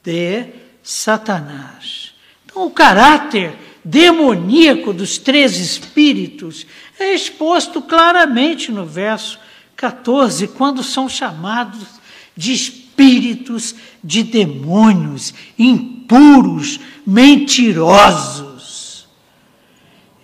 [0.03, 0.45] de
[0.81, 2.13] Satanás.
[2.45, 6.65] Então, o caráter demoníaco dos três espíritos
[6.99, 9.39] é exposto claramente no verso
[9.75, 11.87] 14, quando são chamados
[12.35, 18.49] de espíritos de demônios, impuros, mentirosos.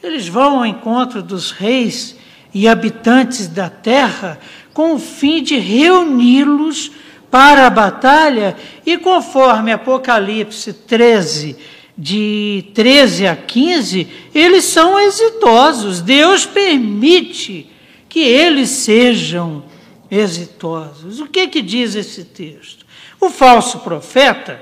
[0.04, 2.16] Eles vão ao encontro dos reis
[2.54, 4.40] e habitantes da terra
[4.76, 6.92] com o fim de reuni-los
[7.32, 11.56] para a batalha, e conforme Apocalipse 13,
[11.98, 16.02] de 13 a 15, eles são exitosos.
[16.02, 17.72] Deus permite
[18.10, 19.64] que eles sejam
[20.12, 21.22] exitosos.
[21.22, 22.86] O que, que diz esse texto?
[23.20, 24.62] O falso profeta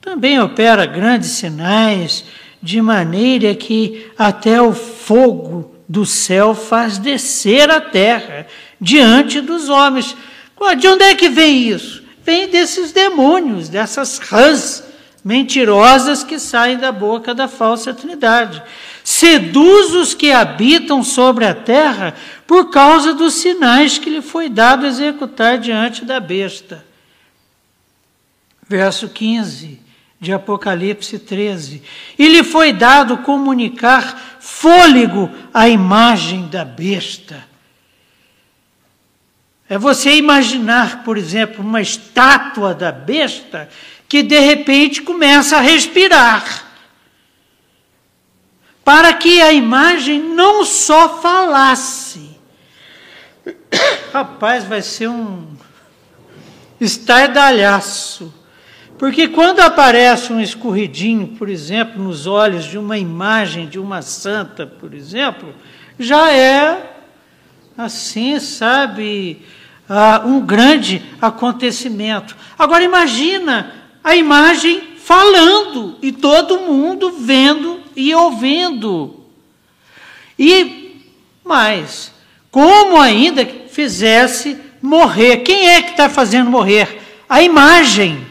[0.00, 2.24] também opera grandes sinais,
[2.60, 8.48] de maneira que até o fogo do céu faz descer a terra
[8.80, 10.16] diante dos homens.
[10.78, 12.02] De onde é que vem isso?
[12.24, 14.84] Vem desses demônios, dessas rãs
[15.24, 18.62] mentirosas que saem da boca da falsa trindade.
[19.02, 22.14] Seduz os que habitam sobre a terra
[22.46, 26.84] por causa dos sinais que lhe foi dado executar diante da besta.
[28.68, 29.80] Verso 15
[30.20, 31.82] de Apocalipse 13.
[32.18, 37.44] E lhe foi dado comunicar fôlego à imagem da besta.
[39.68, 43.68] É você imaginar, por exemplo, uma estátua da besta
[44.08, 46.64] que de repente começa a respirar.
[48.84, 52.30] Para que a imagem não só falasse.
[54.12, 55.56] Rapaz, vai ser um
[56.80, 58.32] estardalhaço.
[58.96, 64.66] Porque quando aparece um escorridinho, por exemplo, nos olhos de uma imagem de uma santa,
[64.66, 65.54] por exemplo,
[65.98, 66.94] já é
[67.76, 69.42] assim, sabe,
[70.24, 72.36] um grande acontecimento.
[72.58, 79.24] Agora imagina a imagem falando e todo mundo vendo e ouvindo.
[80.38, 81.02] E
[81.44, 82.12] mais,
[82.50, 85.38] como ainda fizesse morrer.
[85.38, 87.02] Quem é que está fazendo morrer?
[87.28, 88.26] A imagem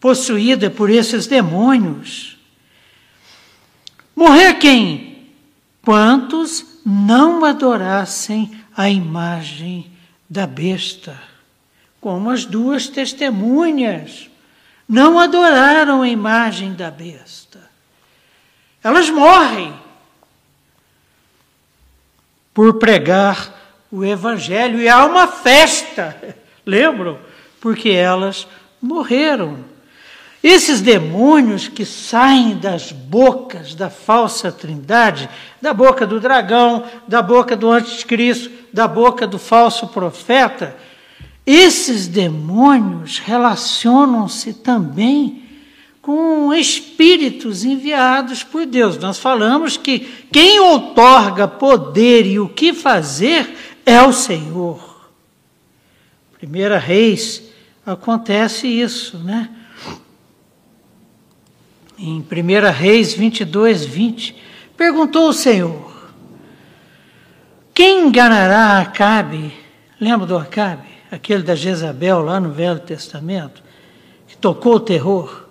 [0.00, 2.36] possuída por esses demônios.
[4.16, 5.28] Morrer quem?
[5.82, 9.90] Quantos não adorassem a imagem
[10.28, 11.32] da besta
[12.02, 14.28] como as duas testemunhas,
[14.88, 17.60] não adoraram a imagem da besta.
[18.82, 19.72] Elas morrem
[22.52, 23.54] por pregar
[23.88, 27.20] o Evangelho e há uma festa, lembram?
[27.60, 28.48] Porque elas
[28.80, 29.64] morreram.
[30.42, 35.28] Esses demônios que saem das bocas da falsa trindade,
[35.60, 40.76] da boca do dragão, da boca do anticristo, da boca do falso profeta,
[41.46, 45.44] esses demônios relacionam-se também
[46.00, 48.98] com espíritos enviados por Deus.
[48.98, 50.00] Nós falamos que
[50.32, 55.08] quem outorga poder e o que fazer é o Senhor.
[56.36, 57.44] Primeira Reis
[57.86, 59.48] acontece isso, né?
[62.02, 64.36] Em 1 Reis 22, 20,
[64.76, 66.12] perguntou o Senhor:
[67.72, 69.52] Quem enganará Acabe?
[70.00, 70.92] Lembra do Acabe?
[71.12, 73.62] aquele da Jezabel lá no Velho Testamento,
[74.26, 75.46] que tocou o terror.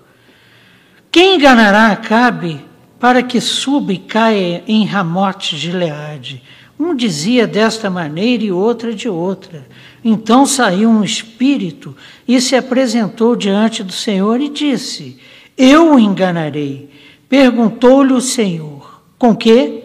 [1.12, 2.66] Quem enganará Acabe
[3.00, 6.42] para que suba e caia em Ramote de Leade?
[6.80, 9.68] Um dizia desta maneira e outra de outra.
[10.04, 11.96] Então saiu um espírito
[12.28, 15.20] e se apresentou diante do Senhor e disse:
[15.58, 16.90] Eu o enganarei.
[17.28, 19.84] Perguntou-lhe o Senhor: Com que?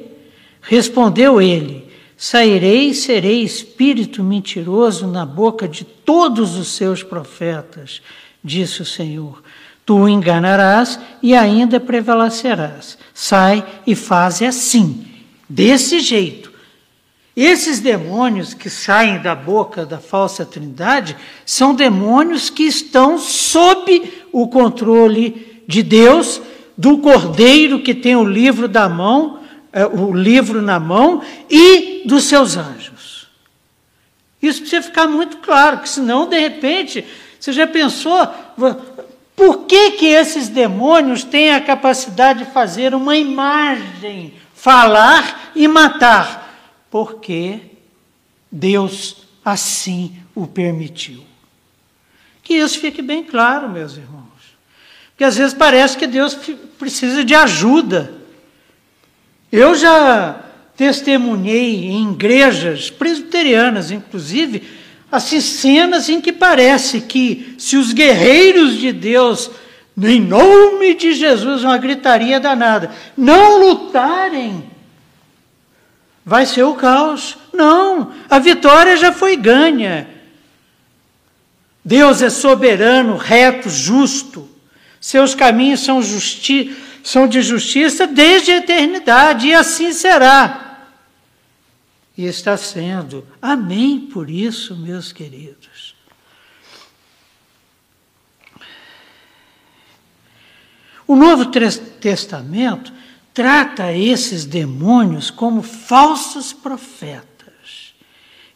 [0.60, 1.86] Respondeu ele:
[2.16, 8.00] Sairei e serei espírito mentiroso na boca de todos os seus profetas,
[8.42, 9.42] disse o Senhor.
[9.84, 12.98] Tu o enganarás e ainda prevalecerás.
[13.14, 15.06] Sai e faz assim,
[15.48, 16.50] desse jeito.
[17.36, 21.14] Esses demônios que saem da boca da falsa trindade
[21.44, 26.40] são demônios que estão sob o controle de Deus,
[26.76, 29.40] do cordeiro que tem o livro da mão,
[29.72, 33.28] é, o livro na mão e dos seus anjos.
[34.40, 37.04] Isso precisa ficar muito claro, que senão, de repente,
[37.38, 38.26] você já pensou
[39.34, 46.74] por que, que esses demônios têm a capacidade de fazer uma imagem, falar e matar?
[46.90, 47.60] Porque
[48.50, 51.22] Deus assim o permitiu.
[52.42, 54.25] Que isso fique bem claro, meus irmãos.
[55.16, 56.36] Porque às vezes parece que Deus
[56.78, 58.12] precisa de ajuda.
[59.50, 60.38] Eu já
[60.76, 64.62] testemunhei em igrejas presbiterianas, inclusive,
[65.10, 69.50] assim, cenas em que parece que se os guerreiros de Deus,
[69.96, 74.70] em nome de Jesus, uma gritaria danada, não lutarem,
[76.26, 77.38] vai ser o caos.
[77.54, 80.10] Não, a vitória já foi ganha.
[81.82, 84.55] Deus é soberano, reto, justo.
[85.06, 90.88] Seus caminhos são justiça são de justiça desde a eternidade, e assim será.
[92.18, 93.24] E está sendo.
[93.40, 95.94] Amém por isso, meus queridos.
[101.06, 101.52] O Novo
[102.00, 102.92] Testamento
[103.32, 107.94] trata esses demônios como falsos profetas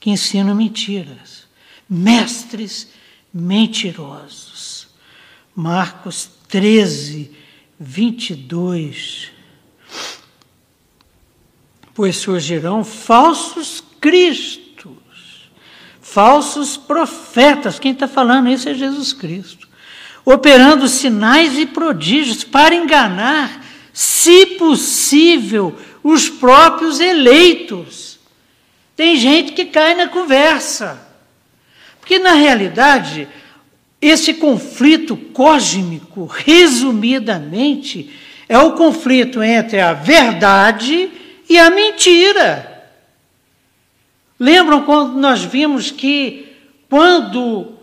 [0.01, 1.46] que ensinam mentiras,
[1.88, 2.88] mestres
[3.32, 4.88] mentirosos.
[5.55, 7.30] Marcos 13,
[7.78, 9.30] 22.
[11.94, 15.51] Pois surgirão falsos cristos,
[16.01, 17.78] falsos profetas.
[17.78, 19.70] Quem está falando isso é Jesus Cristo
[20.24, 28.18] operando sinais e prodígios para enganar, se possível, os próprios eleitos.
[28.96, 31.01] Tem gente que cai na conversa.
[31.98, 33.28] Porque, na realidade,
[34.01, 38.11] esse conflito cósmico, resumidamente,
[38.48, 41.11] é o conflito entre a verdade
[41.48, 42.88] e a mentira.
[44.38, 46.57] Lembram quando nós vimos que,
[46.88, 47.74] quando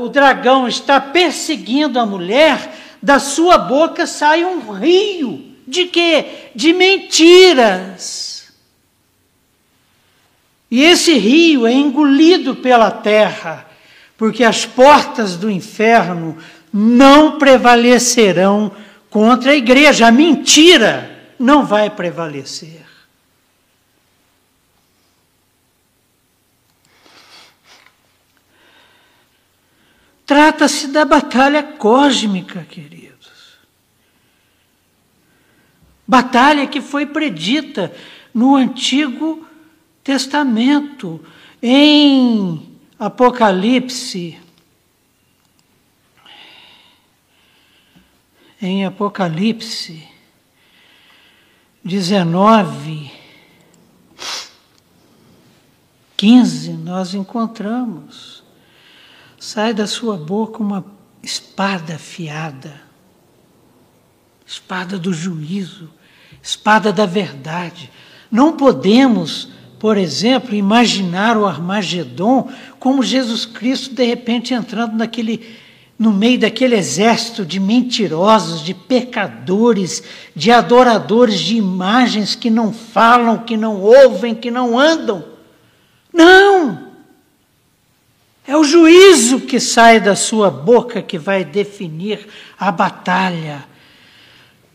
[0.00, 5.54] o dragão está perseguindo a mulher, da sua boca sai um rio.
[5.66, 6.50] De quê?
[6.54, 8.52] De mentiras.
[10.70, 13.65] E esse rio é engolido pela terra,
[14.16, 16.38] porque as portas do inferno
[16.72, 18.74] não prevalecerão
[19.10, 20.06] contra a igreja.
[20.06, 22.84] A mentira não vai prevalecer.
[30.24, 33.06] Trata-se da batalha cósmica, queridos.
[36.06, 37.94] Batalha que foi predita
[38.34, 39.46] no Antigo
[40.02, 41.24] Testamento,
[41.62, 44.38] em Apocalipse.
[48.60, 50.08] Em Apocalipse
[51.84, 53.12] 19,
[56.16, 58.42] 15, nós encontramos
[59.38, 60.84] sai da sua boca uma
[61.22, 62.80] espada afiada,
[64.44, 65.88] espada do juízo,
[66.42, 67.92] espada da verdade.
[68.30, 72.48] Não podemos, por exemplo, imaginar o Armagedon
[72.78, 75.64] como Jesus Cristo de repente entrando naquele
[75.98, 80.02] no meio daquele exército de mentirosos, de pecadores,
[80.34, 85.24] de adoradores de imagens que não falam, que não ouvem, que não andam.
[86.12, 86.86] Não!
[88.46, 93.64] É o juízo que sai da sua boca que vai definir a batalha.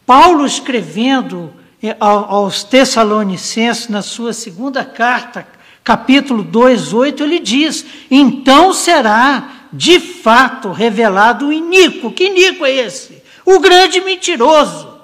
[0.06, 1.54] Paulo escrevendo
[1.99, 5.47] aos Tessalonicenses, na sua segunda carta,
[5.84, 12.11] capítulo 2, 8, ele diz: Então será de fato revelado o iníquo.
[12.11, 13.23] Que iníquo é esse?
[13.45, 14.95] O grande mentiroso,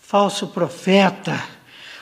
[0.00, 1.42] falso profeta,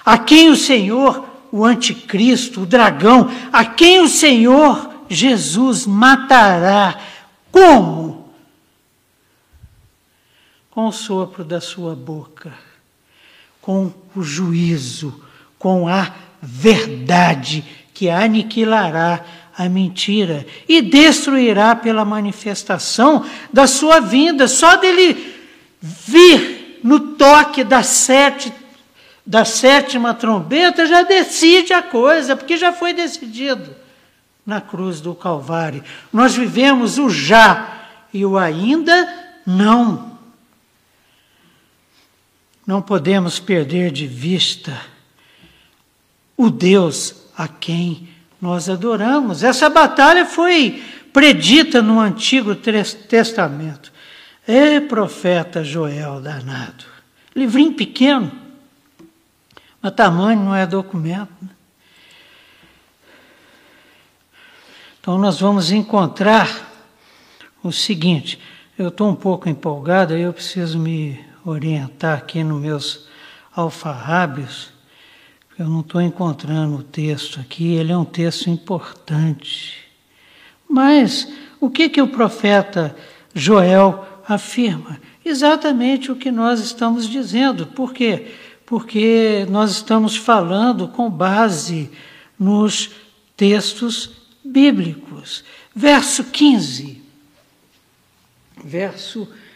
[0.05, 6.99] a quem o Senhor, o anticristo, o dragão, a quem o Senhor Jesus matará.
[7.51, 8.33] Como?
[10.71, 12.53] Com o sopro da sua boca,
[13.69, 15.23] com o juízo,
[15.59, 16.11] com a
[16.41, 17.63] verdade
[17.93, 19.23] que aniquilará
[19.55, 24.49] a mentira e destruirá pela manifestação da sua vinda.
[24.49, 25.37] Só dele
[25.83, 28.51] vir no toque da, sete,
[29.27, 33.77] da sétima trombeta já decide a coisa, porque já foi decidido
[34.47, 35.85] na cruz do Calvário.
[36.11, 37.69] Nós vivemos o já
[38.15, 39.07] e o ainda
[39.45, 40.18] não.
[42.69, 44.79] Não podemos perder de vista
[46.37, 49.43] o Deus a quem nós adoramos.
[49.43, 53.91] Essa batalha foi predita no Antigo Testamento.
[54.47, 56.85] É profeta Joel danado.
[57.35, 58.31] Livrinho pequeno,
[59.81, 61.33] mas tamanho não é documento.
[61.41, 61.49] Né?
[65.01, 66.71] Então, nós vamos encontrar
[67.63, 68.39] o seguinte:
[68.79, 73.09] eu estou um pouco empolgado, eu preciso me orientar aqui nos meus
[73.55, 74.71] alfarrábios,
[75.59, 79.85] eu não estou encontrando o texto aqui, ele é um texto importante.
[80.69, 82.95] Mas o que, que o profeta
[83.35, 85.01] Joel afirma?
[85.25, 87.67] Exatamente o que nós estamos dizendo.
[87.67, 88.35] Por quê?
[88.65, 91.91] Porque nós estamos falando com base
[92.39, 92.91] nos
[93.37, 94.13] textos
[94.45, 95.43] bíblicos.
[95.75, 97.03] Verso 15.
[98.63, 99.48] Verso 15.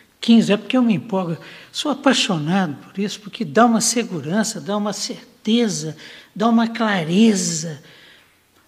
[0.50, 1.36] É porque eu me empolgo.
[1.72, 5.96] Sou apaixonado por isso, porque dá uma segurança, dá uma certeza,
[6.34, 7.82] dá uma clareza.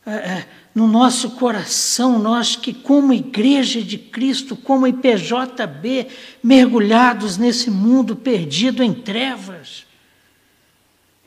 [0.05, 6.09] É, é, no nosso coração, nós que, como Igreja de Cristo, como IPJB,
[6.43, 9.87] mergulhados nesse mundo perdido em trevas,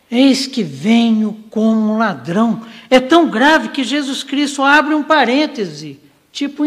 [0.10, 2.66] Eis que venho como um ladrão.
[2.90, 6.00] É tão grave que Jesus Cristo abre um parêntese,
[6.32, 6.64] tipo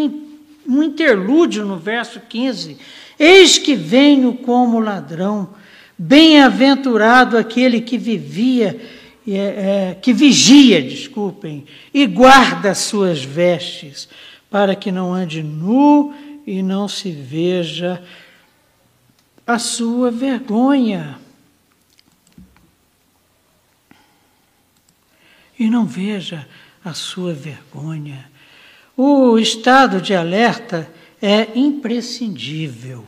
[0.67, 2.77] um interlúdio no verso 15.
[3.21, 5.51] Eis que venho como ladrão.
[5.99, 8.81] Bem-aventurado aquele que vivia,
[9.29, 14.09] é, é, que vigia, desculpem, e guarda as suas vestes,
[14.49, 16.15] para que não ande nu
[16.47, 18.03] e não se veja
[19.47, 21.19] a sua vergonha.
[25.59, 26.49] E não veja
[26.83, 28.31] a sua vergonha.
[28.97, 30.91] O estado de alerta
[31.21, 33.05] é imprescindível.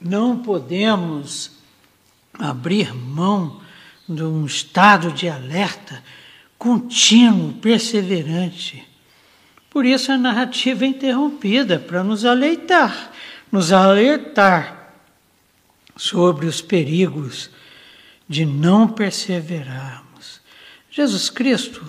[0.00, 1.50] Não podemos
[2.32, 3.60] abrir mão
[4.08, 6.02] de um estado de alerta
[6.58, 8.86] contínuo, perseverante.
[9.68, 13.12] Por isso a narrativa é interrompida, para nos aleitar,
[13.50, 14.94] nos alertar
[15.96, 17.50] sobre os perigos
[18.28, 20.40] de não perseverarmos.
[20.90, 21.84] Jesus Cristo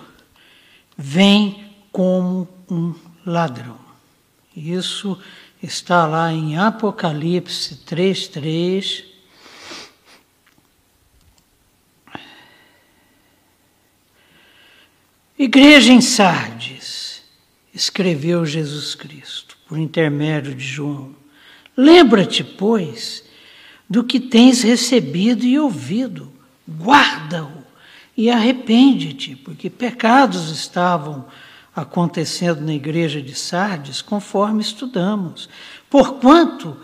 [0.97, 2.95] vem como um
[3.25, 3.77] ladrão.
[4.55, 5.21] Isso
[5.61, 9.05] está lá em Apocalipse 3:3.
[15.37, 17.21] Igreja em Sardes,
[17.71, 21.15] escreveu Jesus Cristo por intermédio de João.
[21.75, 23.23] Lembra-te, pois,
[23.87, 26.33] do que tens recebido e ouvido,
[26.67, 27.57] guarda-o
[28.18, 31.26] e arrepende-te, porque pecados estavam
[31.76, 35.47] acontecendo na igreja de Sardes, conforme estudamos.
[35.88, 36.76] Porquanto,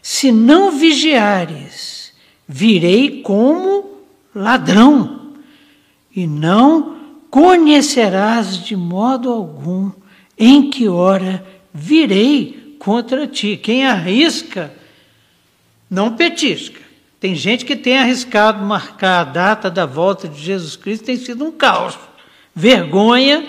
[0.00, 2.14] se não vigiares,
[2.48, 3.98] virei como
[4.34, 5.34] ladrão,
[6.16, 6.96] e não
[7.30, 9.92] conhecerás de modo algum
[10.38, 13.56] em que hora virei contra ti.
[13.56, 14.72] Quem arrisca,
[15.90, 16.87] não petisca.
[17.20, 21.44] Tem gente que tem arriscado marcar a data da volta de Jesus Cristo, tem sido
[21.44, 21.98] um caos.
[22.54, 23.44] Vergonha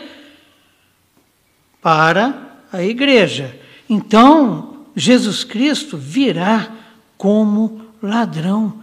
[1.82, 3.56] para a igreja.
[3.88, 6.72] Então, Jesus Cristo virá
[7.18, 8.82] como ladrão.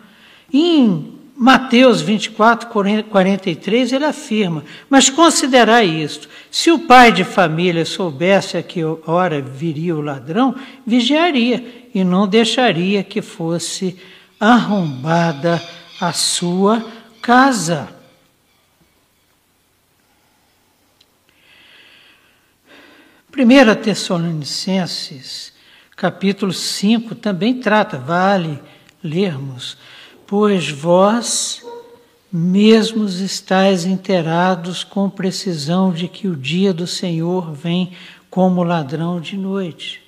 [0.52, 8.56] Em Mateus 24, 43, ele afirma: Mas considerai isto: se o pai de família soubesse
[8.56, 10.54] a que hora viria o ladrão,
[10.86, 13.96] vigiaria e não deixaria que fosse
[14.38, 15.62] arrombada
[16.00, 16.84] a sua
[17.22, 17.88] casa.
[23.36, 25.52] 1 Tessalonicenses,
[25.94, 28.58] capítulo 5, também trata, vale
[29.04, 29.76] lermos,
[30.26, 31.62] pois vós
[32.32, 37.92] mesmos estáis inteirados com precisão de que o dia do Senhor vem
[38.30, 40.02] como ladrão de noite.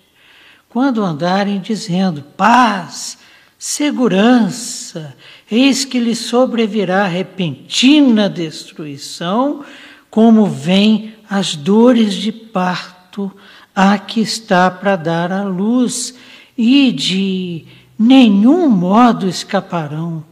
[0.68, 3.18] Quando andarem dizendo paz,
[3.58, 5.16] segurança,
[5.50, 9.64] eis que lhe sobrevirá repentina destruição,
[10.08, 13.32] como vem as dores de parto
[13.74, 16.14] a que está para dar a luz,
[16.56, 17.64] e de
[17.98, 20.24] nenhum modo escaparão.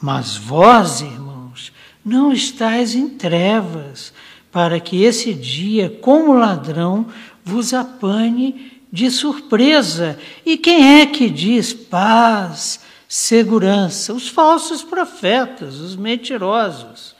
[0.00, 1.72] Mas vós, irmãos,
[2.04, 4.12] não estáis em trevas,
[4.50, 7.06] para que esse dia, como ladrão,
[7.44, 10.16] vos apanhe de surpresa.
[10.46, 12.78] E quem é que diz paz,
[13.08, 14.14] segurança?
[14.14, 17.12] Os falsos profetas, os mentirosos,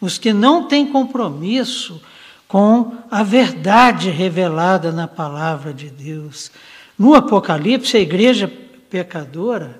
[0.00, 2.00] os que não têm compromisso
[2.48, 6.50] com a verdade revelada na palavra de Deus.
[6.98, 8.50] No Apocalipse, a igreja
[8.88, 9.78] pecadora,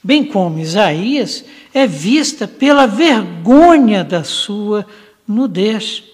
[0.00, 4.86] bem como Isaías, é vista pela vergonha da sua
[5.26, 6.04] nudez.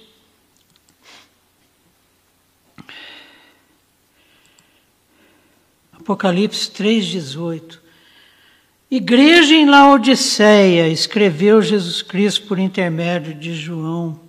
[6.03, 7.79] Apocalipse 3,18.
[8.91, 14.21] Igreja em Laodiceia, escreveu Jesus Cristo por intermédio de João.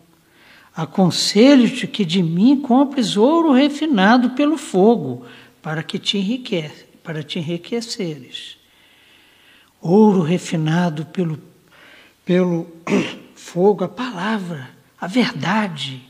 [0.75, 5.25] Aconselho-te que de mim compres ouro refinado pelo fogo,
[5.63, 8.57] para que te enriquece, para te enriqueceres.
[9.81, 11.41] Ouro refinado pelo,
[12.23, 12.71] pelo
[13.35, 14.69] fogo, a palavra,
[15.01, 16.03] a verdade.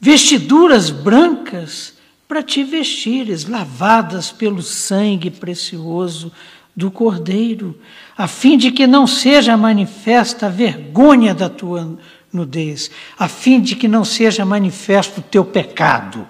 [0.00, 1.95] Vestiduras brancas
[2.28, 6.32] para te vestires, lavadas pelo sangue precioso
[6.74, 7.78] do Cordeiro,
[8.16, 11.98] a fim de que não seja manifesta a vergonha da tua
[12.32, 16.26] nudez, a fim de que não seja manifesto o teu pecado.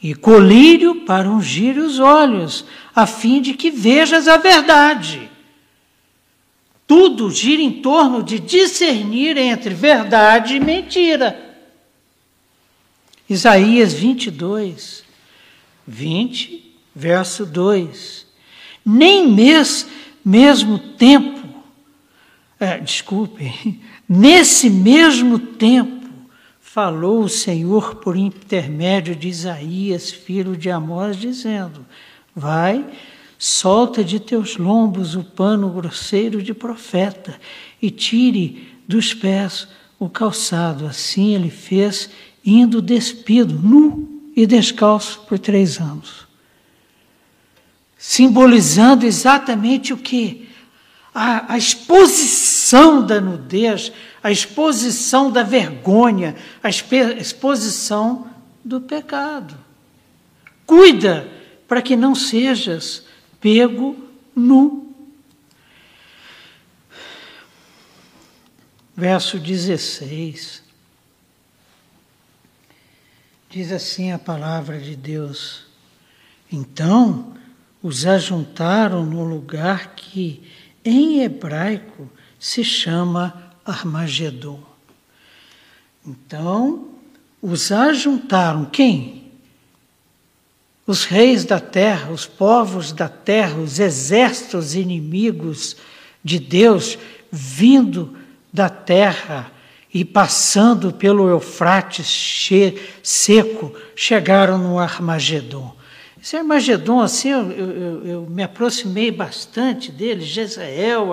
[0.00, 2.64] E colírio para ungir os olhos,
[2.94, 5.28] a fim de que vejas a verdade.
[6.86, 11.47] Tudo gira em torno de discernir entre verdade e mentira.
[13.28, 15.04] Isaías 22,
[15.86, 16.68] 20,
[16.98, 18.26] Verso 2:
[18.84, 19.86] Nem mes,
[20.24, 21.46] mesmo tempo,
[22.58, 26.08] é, desculpe, nesse mesmo tempo,
[26.60, 31.86] falou o Senhor por intermédio de Isaías, filho de Amós, dizendo:
[32.34, 32.84] Vai,
[33.38, 37.40] solta de teus lombos o pano grosseiro de profeta
[37.80, 39.68] e tire dos pés
[40.00, 40.84] o calçado.
[40.84, 42.10] Assim ele fez,
[42.44, 46.26] indo despido, nu e descalço por três anos.
[47.96, 50.48] Simbolizando exatamente o que?
[51.12, 53.90] A, a, exposição da nudez,
[54.22, 58.30] a exposição da vergonha, a exposição
[58.64, 59.58] do pecado.
[60.64, 61.28] Cuida
[61.66, 63.04] para que não sejas
[63.40, 63.96] pego
[64.34, 64.94] nu.
[68.96, 70.67] Verso 16.
[73.58, 75.64] Diz assim a palavra de Deus:
[76.52, 77.34] Então
[77.82, 80.48] os ajuntaram no lugar que
[80.84, 84.62] em hebraico se chama Armagedon.
[86.06, 86.86] Então,
[87.42, 89.32] os ajuntaram quem?
[90.86, 95.76] Os reis da terra, os povos da terra, os exércitos inimigos
[96.22, 96.96] de Deus
[97.28, 98.16] vindo
[98.52, 99.50] da terra
[99.98, 102.48] e passando pelo Eufrates
[103.02, 105.74] seco, chegaram no Armagedon.
[106.22, 111.08] Esse Armagedon, assim, eu, eu, eu me aproximei bastante dele, Jezreel,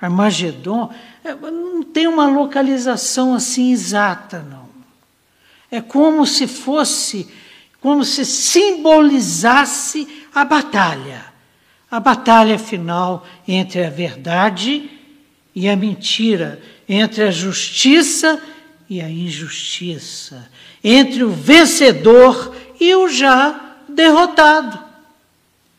[0.00, 0.90] Armagedon,
[1.22, 4.70] é, não tem uma localização assim exata, não.
[5.70, 7.28] É como se fosse,
[7.78, 11.26] como se simbolizasse a batalha,
[11.90, 14.88] a batalha final entre a verdade
[15.54, 16.58] e a mentira,
[16.88, 18.42] entre a justiça
[18.88, 20.48] e a injustiça,
[20.82, 24.78] entre o vencedor e o já derrotado,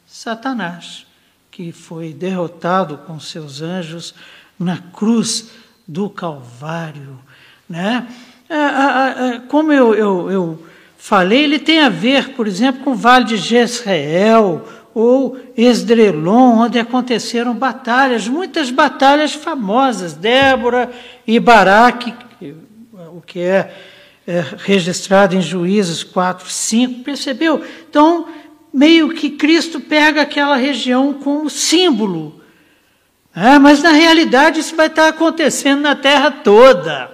[0.07, 1.05] Satanás,
[1.51, 4.15] que foi derrotado com seus anjos
[4.57, 5.49] na cruz
[5.87, 7.19] do Calvário.
[7.69, 8.07] Né?
[8.49, 10.65] É, é, é, como eu, eu, eu
[10.97, 16.77] falei, ele tem a ver, por exemplo, com o Vale de Jezreel, ou Esdrelon, onde
[16.77, 20.91] aconteceram batalhas, muitas batalhas famosas, Débora
[21.25, 22.13] e Baraque,
[23.15, 23.73] o que é,
[24.27, 27.63] é registrado em Juízes 4, 5, percebeu?
[27.89, 28.27] Então,
[28.71, 32.41] meio que Cristo pega aquela região como símbolo,
[33.35, 37.11] é, mas na realidade isso vai estar acontecendo na terra toda.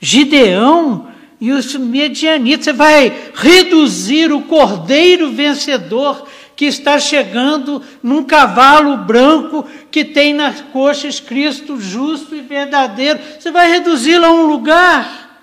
[0.00, 6.26] Gideão e os medianitas, você vai reduzir o cordeiro vencedor
[6.56, 13.20] que está chegando num cavalo branco que tem nas coxas Cristo justo e verdadeiro.
[13.38, 15.38] Você vai reduzi-lo a um lugar.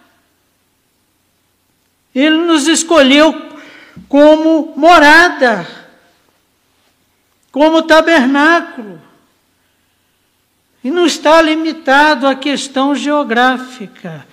[2.15, 3.51] Ele nos escolheu
[4.09, 5.67] como morada,
[7.51, 8.99] como tabernáculo.
[10.83, 14.27] E não está limitado à questão geográfica.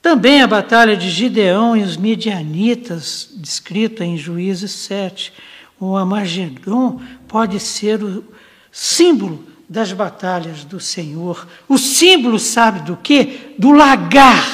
[0.00, 5.32] Também a batalha de Gideão e os midianitas, descrita em Juízes 7
[5.80, 8.22] o Amagedon pode ser o
[8.70, 11.48] símbolo das batalhas do Senhor.
[11.66, 13.54] O símbolo, sabe do que?
[13.58, 14.44] Do lagar,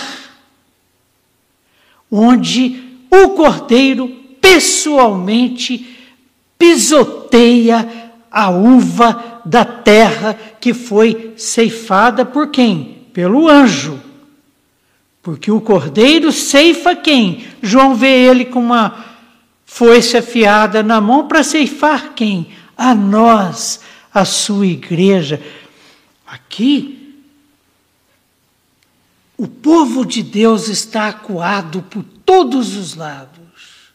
[2.11, 4.09] onde o cordeiro
[4.41, 5.97] pessoalmente
[6.57, 13.07] pisoteia a uva da terra que foi ceifada por quem?
[13.13, 14.01] Pelo anjo.
[15.23, 17.45] Porque o cordeiro ceifa quem?
[17.61, 19.16] João vê ele com uma
[19.77, 22.49] foi-se afiada na mão para ceifar quem?
[22.75, 23.81] A nós,
[24.13, 25.39] a sua igreja.
[26.27, 27.15] Aqui,
[29.37, 33.93] o povo de Deus está acuado por todos os lados.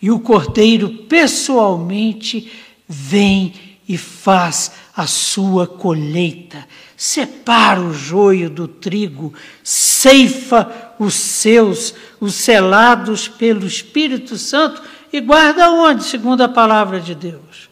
[0.00, 2.50] E o cordeiro pessoalmente
[2.88, 3.52] vem
[3.86, 13.28] e faz a sua colheita, separa o joio do trigo, ceifa os seus, os selados
[13.28, 17.70] pelo Espírito Santo, e guarda onde, segundo a palavra de Deus?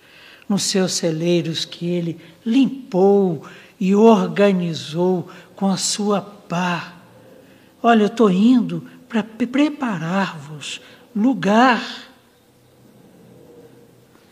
[0.49, 3.45] Nos seus celeiros que ele limpou
[3.81, 6.93] e organizou com a sua pá.
[7.83, 10.81] Olha, eu estou indo para preparar-vos
[11.17, 11.83] lugar.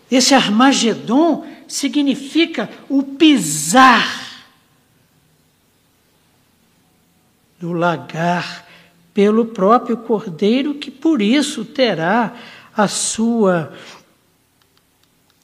[0.09, 4.07] Esse Armagedon significa o pisar
[7.59, 8.69] do lagar
[9.13, 12.37] pelo próprio cordeiro, que por isso terá
[12.77, 13.73] a sua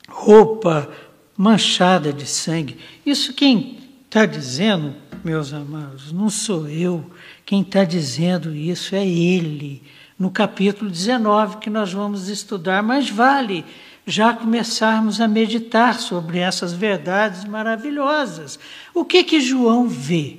[0.08, 0.88] roupa
[1.36, 2.78] manchada de sangue.
[3.04, 7.10] Isso quem está dizendo, meus amados, não sou eu.
[7.44, 9.82] Quem está dizendo isso é Ele,
[10.18, 13.64] no capítulo 19 que nós vamos estudar, mas vale
[14.06, 18.58] já começarmos a meditar sobre essas verdades maravilhosas.
[18.94, 20.38] O que que João vê?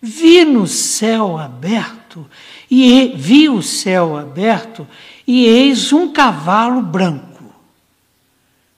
[0.00, 2.26] Vi no céu aberto
[2.70, 4.86] e vi o céu aberto
[5.32, 7.54] e eis um cavalo branco,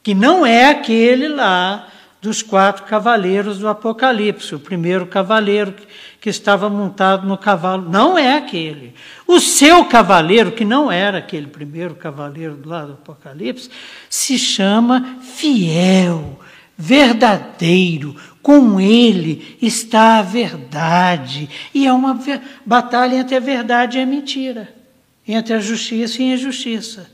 [0.03, 1.89] que não é aquele lá
[2.21, 4.55] dos quatro cavaleiros do Apocalipse.
[4.55, 5.75] O primeiro cavaleiro
[6.21, 8.95] que estava montado no cavalo não é aquele.
[9.27, 13.71] O seu cavaleiro, que não era aquele primeiro cavaleiro lado do Apocalipse,
[14.11, 16.39] se chama fiel,
[16.77, 18.15] verdadeiro.
[18.43, 21.49] Com ele está a verdade.
[21.73, 22.21] E é uma
[22.67, 24.82] batalha entre a verdade e a mentira,
[25.27, 27.11] entre a justiça e a injustiça.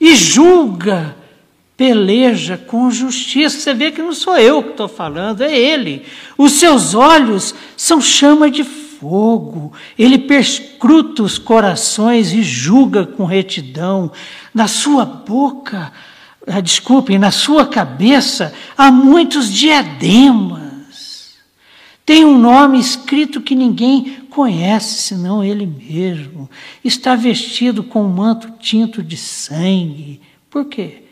[0.00, 1.16] E julga
[1.76, 3.58] peleja com justiça.
[3.58, 6.04] Você vê que não sou eu que estou falando, é ele.
[6.36, 9.72] Os seus olhos são chama de fogo.
[9.98, 14.12] Ele perscruta os corações e julga com retidão.
[14.52, 15.90] Na sua boca,
[16.46, 21.30] ah, desculpem, na sua cabeça há muitos diademas.
[22.04, 26.48] Tem um nome escrito que ninguém conhece senão ele mesmo.
[26.82, 30.20] Está vestido com um manto tinto de sangue.
[30.48, 31.04] Por quê?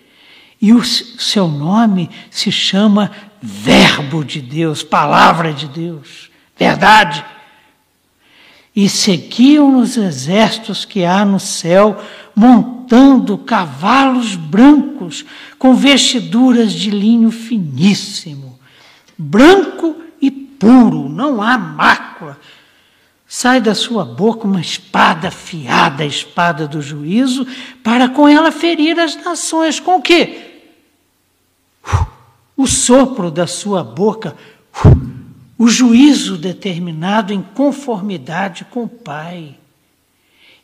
[0.60, 7.24] E o seu nome se chama Verbo de Deus, Palavra de Deus, Verdade.
[8.74, 12.00] E seguiam os exércitos que há no céu,
[12.34, 15.24] montando cavalos brancos,
[15.58, 18.58] com vestiduras de linho finíssimo,
[19.16, 22.38] branco e puro, não há mácula.
[23.28, 27.46] Sai da sua boca uma espada afiada, a espada do juízo,
[27.84, 29.78] para com ela ferir as nações.
[29.78, 30.48] Com o quê?
[32.58, 34.34] o sopro da sua boca,
[35.56, 39.54] o juízo determinado em conformidade com o Pai.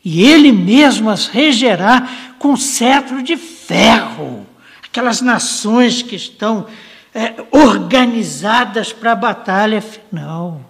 [0.04, 4.44] E ele mesmo as regerá com cetro de ferro.
[4.82, 6.66] Aquelas nações que estão
[7.14, 10.60] é, organizadas para a batalha final.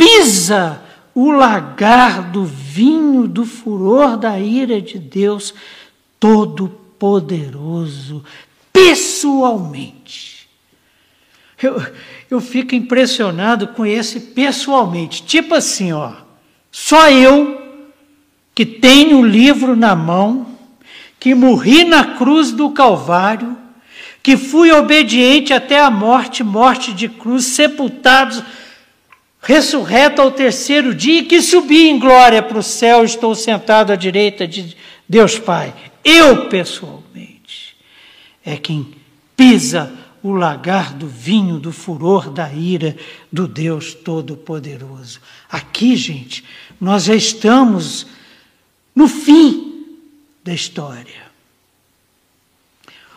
[0.00, 0.82] Pisa
[1.14, 5.52] o lagar do vinho do furor da ira de Deus
[6.18, 8.24] Todo-Poderoso
[8.72, 10.48] pessoalmente.
[11.62, 11.84] Eu,
[12.30, 15.22] eu fico impressionado com esse pessoalmente.
[15.22, 16.12] Tipo assim, ó,
[16.72, 17.60] só eu
[18.54, 20.46] que tenho o livro na mão,
[21.18, 23.54] que morri na cruz do Calvário,
[24.22, 28.42] que fui obediente até a morte, morte de cruz, sepultado,
[29.40, 34.46] ressurreto ao terceiro dia, que subi em glória para o céu, estou sentado à direita
[34.46, 34.76] de
[35.08, 35.74] Deus Pai.
[36.04, 37.00] Eu pessoalmente
[38.44, 38.94] é quem
[39.36, 42.96] pisa o lagar do vinho do furor da ira
[43.32, 45.20] do Deus Todo-Poderoso.
[45.48, 46.44] Aqui, gente,
[46.80, 48.06] nós já estamos
[48.94, 49.96] no fim
[50.44, 51.30] da história.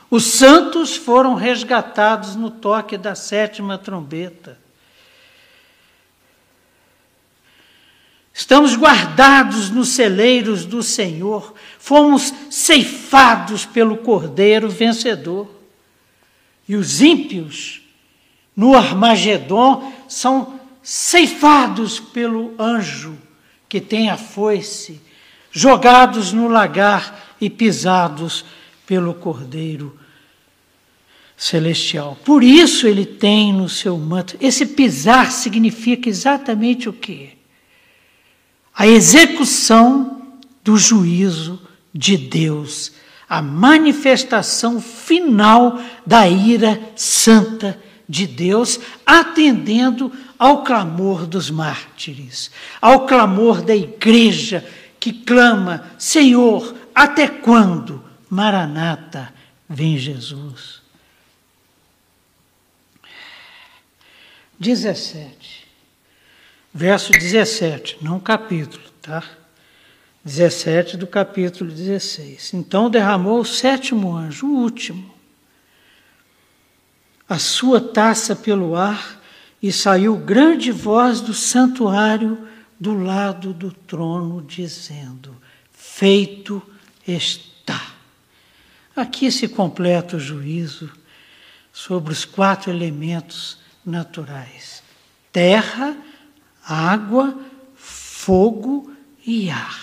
[0.10, 4.63] Os santos foram resgatados no toque da sétima trombeta.
[8.34, 15.48] Estamos guardados nos celeiros do Senhor, fomos ceifados pelo Cordeiro vencedor.
[16.68, 17.84] E os ímpios,
[18.56, 23.16] no Armagedon, são ceifados pelo anjo
[23.70, 25.00] que tem a foice,
[25.52, 28.44] jogados no lagar e pisados
[28.88, 30.00] pelo Cordeiro
[31.38, 32.18] celestial.
[32.26, 34.38] Por isso ele tem no seu manto.
[34.42, 37.43] Esse pisar significa exatamente o quê?
[38.76, 41.62] A execução do juízo
[41.94, 42.94] de Deus,
[43.30, 52.52] a manifestação final da ira santa de Deus, atendendo ao clamor dos mártires,
[52.82, 54.68] ao clamor da igreja
[55.00, 58.04] que clama: Senhor, até quando?
[58.30, 59.34] Maranata,
[59.70, 60.82] vem Jesus.
[64.60, 65.63] 17
[66.74, 69.24] verso 17, não capítulo, tá?
[70.26, 72.54] 17 do capítulo 16.
[72.54, 75.14] Então derramou o sétimo anjo, o último,
[77.28, 79.22] a sua taça pelo ar
[79.62, 82.48] e saiu grande voz do santuário
[82.80, 85.36] do lado do trono, dizendo:
[85.72, 86.62] Feito
[87.08, 87.94] está.
[88.96, 90.92] Aqui se completa o juízo
[91.72, 94.84] sobre os quatro elementos naturais:
[95.32, 95.98] terra,
[96.66, 97.38] água,
[97.76, 98.92] fogo
[99.26, 99.80] e ar.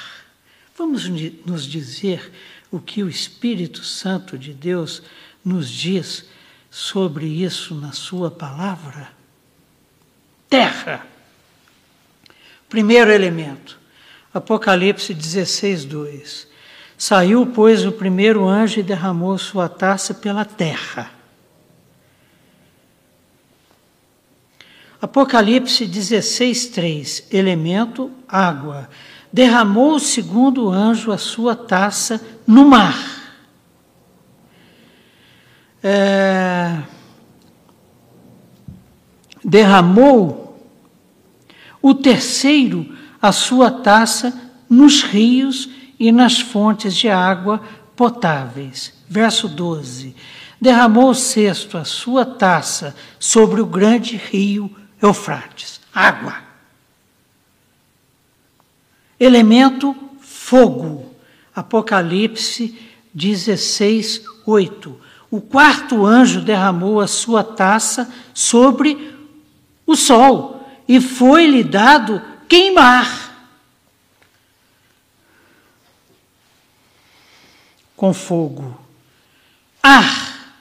[0.77, 1.09] Vamos
[1.45, 2.33] nos dizer
[2.71, 5.03] o que o Espírito Santo de Deus
[5.45, 6.25] nos diz
[6.71, 9.11] sobre isso na Sua palavra?
[10.49, 11.07] Terra.
[12.69, 13.79] Primeiro elemento,
[14.33, 16.49] Apocalipse 16, 2.
[16.97, 21.11] Saiu, pois, o primeiro anjo e derramou sua taça pela terra.
[25.01, 27.29] Apocalipse 16, 3.
[27.31, 28.89] Elemento, água.
[29.33, 32.99] Derramou o segundo anjo a sua taça no mar.
[35.83, 36.83] É,
[39.43, 40.71] derramou
[41.81, 44.39] o terceiro a sua taça
[44.69, 47.63] nos rios e nas fontes de água
[47.97, 48.93] potáveis.
[49.09, 50.15] Verso 12.
[50.61, 55.81] Derramou o sexto a sua taça sobre o grande rio Eufrates.
[55.95, 56.43] Água.
[59.19, 61.15] Elemento fogo.
[61.55, 62.79] Apocalipse
[63.13, 65.01] 16, 8.
[65.31, 69.15] O quarto anjo derramou a sua taça sobre
[69.87, 73.31] o sol e foi-lhe dado queimar.
[77.97, 78.81] Com fogo.
[79.83, 80.55] Ar,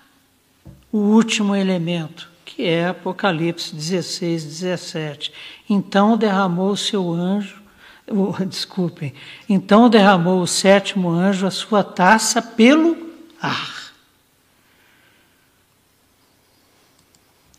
[0.91, 2.29] o último elemento,
[2.60, 5.32] que é Apocalipse 16, 17.
[5.70, 7.64] Então derramou o seu anjo,
[8.05, 9.14] oh, desculpem,
[9.47, 12.97] então derramou o sétimo anjo a sua taça pelo
[13.41, 13.93] ar.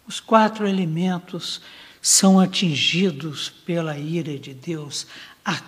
[0.07, 1.63] Os quatro elementos
[2.03, 5.07] são atingidos pela ira de Deus.
[5.43, 5.63] A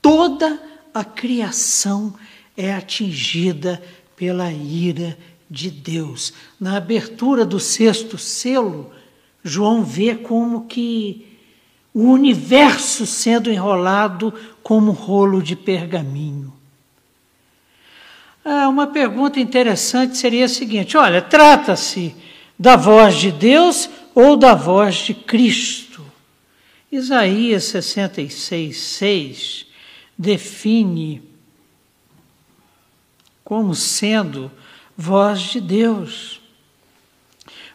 [0.00, 0.58] toda
[0.94, 2.14] a criação
[2.56, 3.82] é atingida
[4.16, 5.33] pela ira de
[5.70, 6.32] Deus.
[6.58, 8.90] Na abertura do sexto selo,
[9.42, 11.26] João vê como que
[11.92, 16.52] o universo sendo enrolado como um rolo de pergaminho.
[18.44, 22.14] Ah, uma pergunta interessante seria a seguinte: olha, trata-se
[22.58, 26.04] da voz de Deus ou da voz de Cristo.
[26.90, 29.66] Isaías 66, 6
[30.16, 31.22] define
[33.44, 34.50] como sendo
[34.96, 36.40] voz de Deus,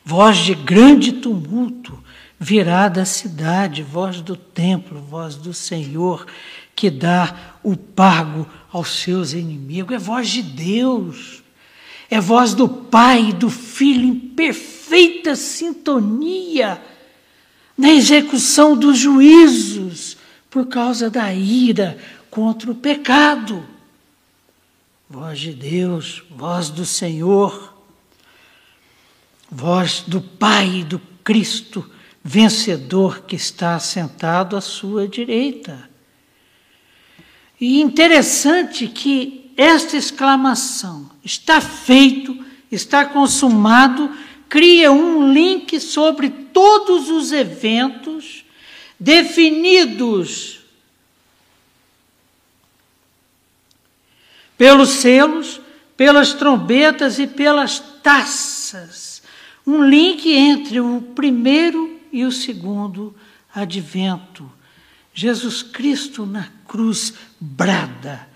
[0.04, 1.98] voz de grande tumulto
[2.40, 6.26] virá da cidade, voz do templo, voz do Senhor
[6.76, 11.44] que dá o pago aos seus inimigos, é voz de Deus.
[12.10, 16.82] É voz do Pai e do Filho em perfeita sintonia
[17.78, 20.18] na execução dos juízos
[20.50, 21.98] por causa da ira
[22.32, 23.64] contra o pecado.
[25.10, 27.76] Voz de Deus, voz do Senhor,
[29.50, 31.90] voz do Pai do Cristo
[32.24, 35.90] vencedor que está sentado à sua direita.
[37.60, 42.38] E interessante que esta exclamação, está feito,
[42.72, 44.16] está consumado,
[44.48, 48.46] cria um link sobre todos os eventos
[49.00, 50.59] definidos
[54.60, 55.62] pelos selos,
[55.96, 59.24] pelas trombetas e pelas taças.
[59.66, 63.16] Um link entre o primeiro e o segundo
[63.56, 64.52] advento.
[65.14, 68.28] Jesus Cristo na cruz brada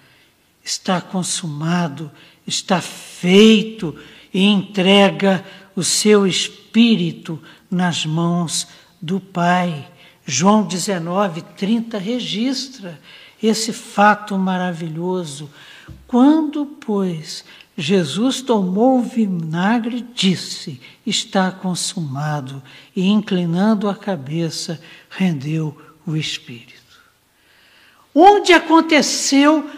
[0.64, 2.10] está consumado,
[2.48, 3.94] está feito
[4.34, 5.44] e entrega
[5.76, 7.38] o seu espírito
[7.70, 8.66] nas mãos
[9.02, 9.90] do Pai.
[10.26, 12.98] João 19, 30 registra
[13.42, 15.50] esse fato maravilhoso.
[16.08, 17.44] Quando, pois,
[17.78, 22.62] Jesus tomou o vinagre, disse: Está consumado,
[22.96, 24.80] e inclinando a cabeça,
[25.10, 25.76] rendeu
[26.06, 26.74] o espírito.
[28.14, 29.70] Onde aconteceu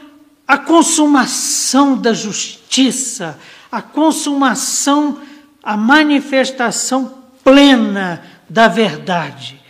[0.47, 3.39] a consumação da justiça,
[3.71, 5.21] a consumação,
[5.63, 9.61] a manifestação plena da verdade.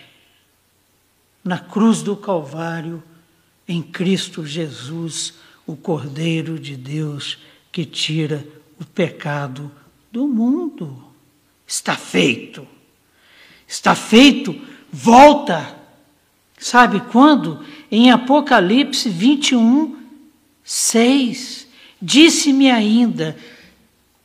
[1.44, 3.04] Na cruz do Calvário,
[3.68, 5.36] em Cristo Jesus,
[5.66, 7.38] o Cordeiro de Deus
[7.72, 8.46] que tira
[8.80, 9.72] o pecado
[10.12, 11.04] do mundo.
[11.68, 12.68] Está feito.
[13.68, 14.56] Está feito.
[14.92, 15.76] Volta.
[16.58, 17.66] Sabe quando?
[17.92, 19.98] Em Apocalipse 21,
[20.64, 21.68] 6.
[22.02, 23.36] Disse-me ainda,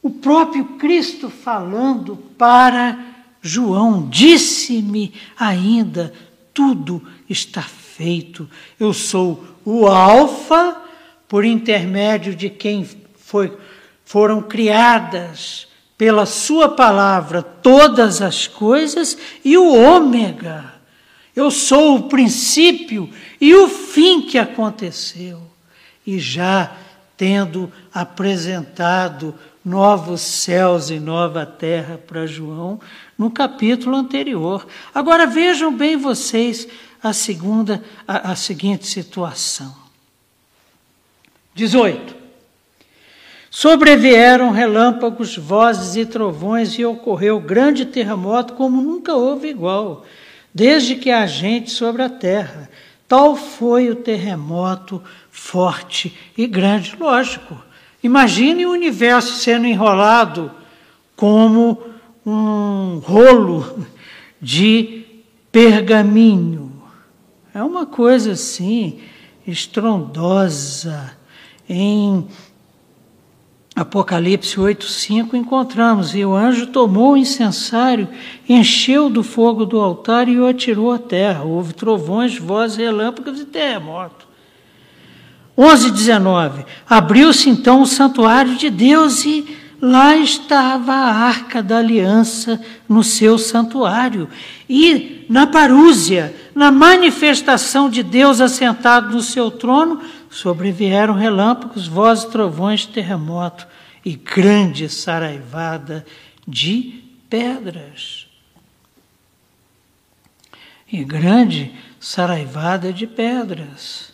[0.02, 2.98] o próprio Cristo falando para
[3.42, 6.12] João, disse-me ainda,
[6.52, 8.48] tudo está feito.
[8.78, 10.82] Eu sou o Alfa,
[11.30, 13.56] por intermédio de quem foi,
[14.04, 20.74] foram criadas pela Sua palavra todas as coisas, e o Ômega.
[21.36, 23.08] Eu sou o princípio
[23.40, 25.40] e o fim que aconteceu
[26.04, 26.72] e já
[27.16, 29.32] tendo apresentado
[29.64, 32.80] novos céus e nova terra para João
[33.16, 34.66] no capítulo anterior.
[34.92, 36.66] Agora vejam bem vocês
[37.00, 39.79] a segunda a, a seguinte situação.
[41.54, 42.16] 18.
[43.50, 50.04] Sobrevieram relâmpagos, vozes e trovões, e ocorreu grande terremoto como nunca houve igual,
[50.54, 52.70] desde que há gente sobre a terra.
[53.08, 56.94] Tal foi o terremoto forte e grande.
[56.98, 57.60] Lógico,
[58.04, 60.52] imagine o universo sendo enrolado
[61.16, 61.82] como
[62.24, 63.84] um rolo
[64.40, 65.04] de
[65.50, 66.80] pergaminho.
[67.52, 69.00] É uma coisa assim,
[69.44, 71.18] estrondosa.
[71.72, 72.26] Em
[73.76, 78.08] Apocalipse 8,5 encontramos, e o anjo tomou o incensário,
[78.48, 81.44] encheu do fogo do altar e o atirou à terra.
[81.44, 84.26] Houve trovões, vozes, relâmpagos e terremoto.
[85.56, 93.04] 11,19 Abriu-se então o santuário de Deus e lá estava a arca da aliança no
[93.04, 94.28] seu santuário.
[94.68, 100.00] E na parúzia, na manifestação de Deus assentado no seu trono,
[100.30, 103.66] sobrevieram relâmpagos, vozes, trovões, terremoto
[104.04, 106.06] e grande saraivada
[106.46, 108.28] de pedras.
[110.90, 114.12] E grande saraivada de pedras.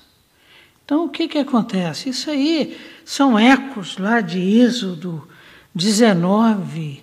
[0.84, 2.10] Então, o que, que acontece?
[2.10, 5.26] Isso aí são ecos lá de Êxodo
[5.74, 7.02] 19,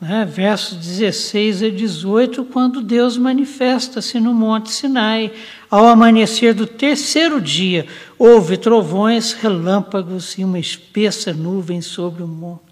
[0.00, 5.32] né, versos 16 a 18, quando Deus manifesta-se no Monte Sinai.
[5.74, 7.84] Ao amanhecer do terceiro dia,
[8.16, 12.62] houve trovões, relâmpagos e uma espessa nuvem sobre o monte.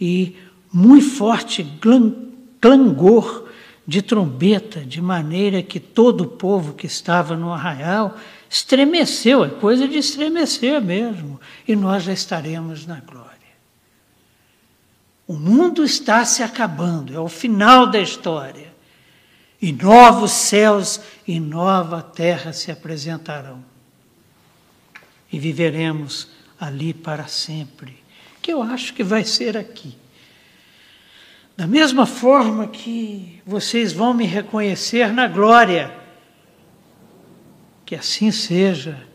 [0.00, 0.34] E
[0.72, 1.62] muito forte
[2.58, 3.46] clangor
[3.86, 8.16] de trombeta, de maneira que todo o povo que estava no arraial
[8.48, 11.38] estremeceu, é coisa de estremecer mesmo,
[11.68, 13.28] e nós já estaremos na glória.
[15.28, 18.74] O mundo está se acabando, é o final da história.
[19.60, 23.64] E novos céus e nova terra se apresentarão.
[25.32, 26.28] E viveremos
[26.58, 27.96] ali para sempre,
[28.40, 29.96] que eu acho que vai ser aqui.
[31.56, 35.96] Da mesma forma que vocês vão me reconhecer na glória,
[37.84, 39.06] que assim seja,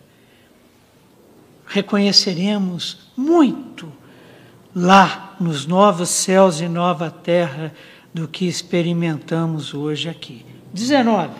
[1.67, 3.91] reconheceremos muito
[4.75, 7.73] lá nos novos céus e nova terra
[8.13, 10.45] do que experimentamos hoje aqui.
[10.73, 11.33] 19.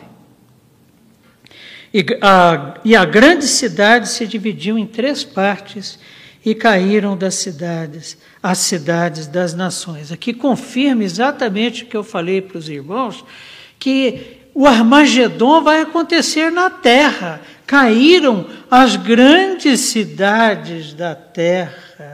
[1.94, 6.00] E a, e a grande cidade se dividiu em três partes
[6.44, 10.12] e caíram das cidades as cidades das nações.
[10.12, 13.24] Aqui confirma exatamente o que eu falei para os irmãos,
[13.78, 17.42] que o Armagedon vai acontecer na terra.
[17.68, 22.11] Caíram as grandes cidades da terra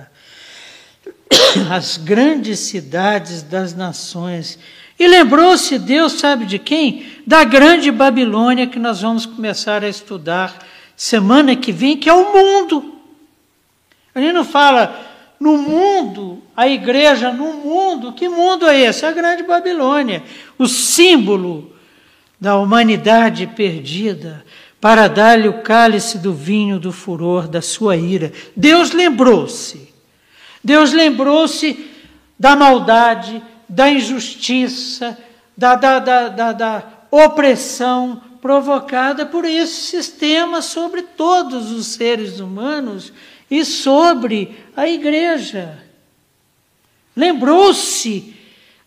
[1.72, 4.58] as grandes cidades das nações.
[5.00, 7.06] E lembrou-se Deus, sabe de quem?
[7.26, 12.34] Da grande Babilônia que nós vamos começar a estudar semana que vem, que é o
[12.34, 12.96] mundo.
[14.16, 15.00] Gente não fala
[15.40, 18.14] no mundo, a igreja no mundo.
[18.14, 19.06] Que mundo é esse?
[19.06, 20.24] A grande Babilônia,
[20.58, 21.74] o símbolo
[22.40, 24.44] da humanidade perdida,
[24.82, 28.32] para dar-lhe o cálice do vinho do furor da sua ira.
[28.56, 29.94] Deus lembrou-se
[30.64, 31.90] Deus lembrou-se
[32.38, 35.18] da maldade, da injustiça,
[35.56, 43.12] da, da, da, da, da opressão provocada por esse sistema sobre todos os seres humanos
[43.50, 45.84] e sobre a igreja.
[47.16, 48.36] Lembrou-se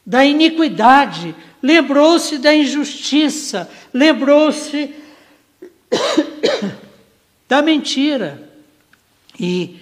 [0.06, 4.94] da iniquidade, lembrou-se da injustiça, lembrou-se
[7.48, 8.48] da mentira.
[9.38, 9.79] E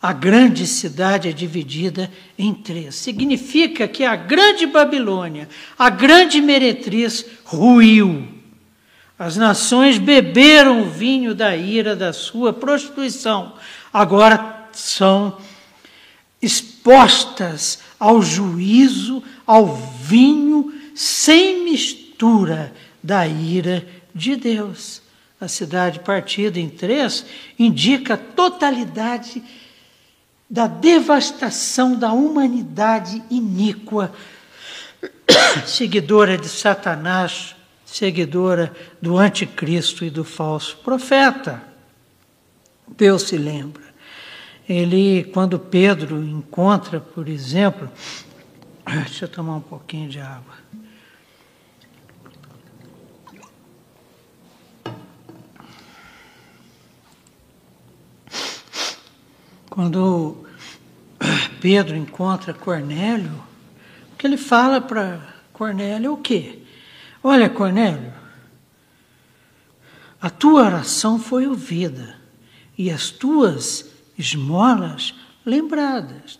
[0.00, 2.94] a grande cidade é dividida em três.
[2.94, 5.48] Significa que a grande Babilônia,
[5.78, 8.28] a grande meretriz, ruiu.
[9.18, 13.54] As nações beberam o vinho da ira da sua prostituição.
[13.92, 15.38] Agora são
[16.40, 25.00] expostas ao juízo, ao vinho sem mistura da ira de Deus.
[25.40, 27.24] A cidade partida em três
[27.58, 29.42] indica a totalidade
[30.48, 34.12] da devastação da humanidade iníqua,
[35.66, 41.62] seguidora de Satanás, seguidora do anticristo e do falso profeta.
[42.86, 43.84] Deus se lembra.
[44.68, 47.90] Ele, quando Pedro encontra, por exemplo,
[48.86, 50.54] deixa eu tomar um pouquinho de água.
[59.76, 60.46] Quando
[61.60, 63.44] Pedro encontra Cornélio,
[64.10, 66.60] o que ele fala para Cornélio é o quê?
[67.22, 68.10] Olha, Cornélio,
[70.18, 72.16] a tua oração foi ouvida
[72.78, 76.38] e as tuas esmolas lembradas.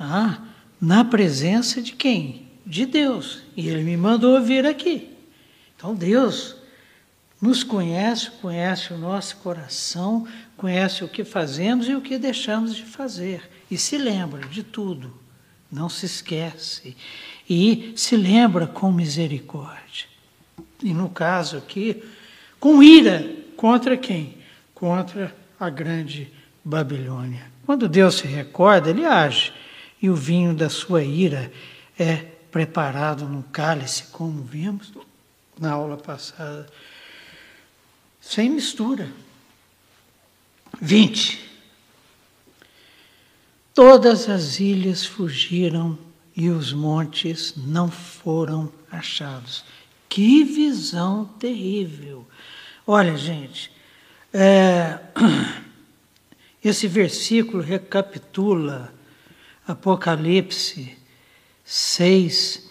[0.00, 0.38] Ah,
[0.80, 2.48] na presença de quem?
[2.64, 3.42] De Deus.
[3.54, 5.14] E Ele me mandou vir aqui.
[5.76, 6.56] Então Deus
[7.38, 10.26] nos conhece, conhece o nosso coração,
[10.58, 13.48] conhece o que fazemos e o que deixamos de fazer.
[13.70, 15.14] E se lembra de tudo.
[15.70, 16.96] Não se esquece.
[17.48, 20.06] E se lembra com misericórdia.
[20.82, 22.02] E no caso aqui,
[22.58, 23.24] com ira
[23.56, 24.36] contra quem?
[24.74, 26.30] Contra a grande
[26.64, 27.46] Babilônia.
[27.64, 29.52] Quando Deus se recorda, ele age.
[30.02, 31.52] E o vinho da sua ira
[31.98, 32.16] é
[32.50, 34.92] preparado num cálice, como vimos
[35.58, 36.66] na aula passada,
[38.20, 39.08] sem mistura.
[40.80, 41.48] 20.
[43.74, 45.98] Todas as ilhas fugiram
[46.36, 49.64] e os montes não foram achados.
[50.08, 52.26] Que visão terrível!
[52.86, 53.70] Olha, gente,
[54.32, 54.98] é,
[56.64, 58.92] esse versículo recapitula
[59.66, 60.96] Apocalipse
[61.64, 62.68] 6,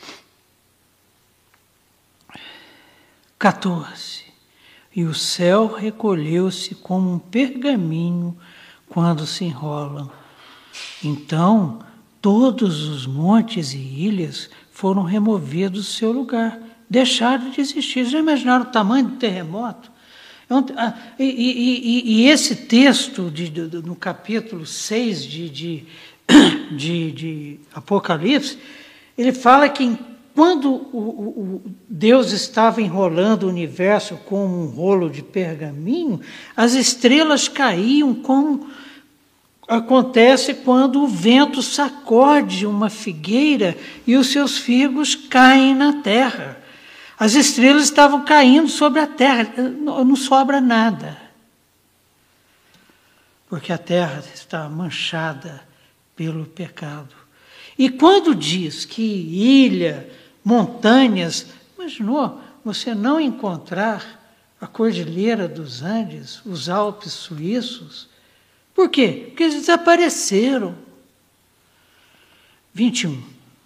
[3.38, 4.27] 14.
[4.98, 8.36] E o céu recolheu-se como um pergaminho
[8.90, 10.10] quando se enrolam.
[11.04, 11.78] Então,
[12.20, 16.60] todos os montes e ilhas foram removidos do seu lugar,
[16.90, 18.06] deixaram de existir.
[18.06, 19.92] Já imaginaram o tamanho do terremoto?
[20.50, 25.86] Ah, e, e, e, e esse texto, de, de, no capítulo 6 de,
[26.76, 28.58] de, de, Apocalipse,
[29.16, 29.96] ele fala que
[30.38, 36.22] quando o, o, Deus estava enrolando o universo como um rolo de pergaminho,
[36.56, 38.70] as estrelas caíam como
[39.68, 46.62] acontece quando o vento sacode uma figueira e os seus figos caem na terra.
[47.18, 51.20] As estrelas estavam caindo sobre a terra, não sobra nada.
[53.50, 55.64] Porque a terra está manchada
[56.16, 57.16] pelo pecado.
[57.76, 60.08] E quando diz que ilha,
[60.48, 61.46] montanhas,
[61.78, 64.18] imaginou você não encontrar
[64.62, 68.08] a Cordilheira dos Andes, os Alpes suíços?
[68.74, 69.26] Por quê?
[69.28, 70.74] Porque eles desapareceram.
[72.74, 73.22] 21.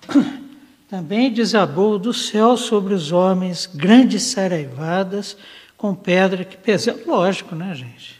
[0.90, 5.38] Também desabou do céu sobre os homens grandes saraivadas
[5.78, 7.00] com pedra que pesava.
[7.06, 8.20] Lógico, né, gente?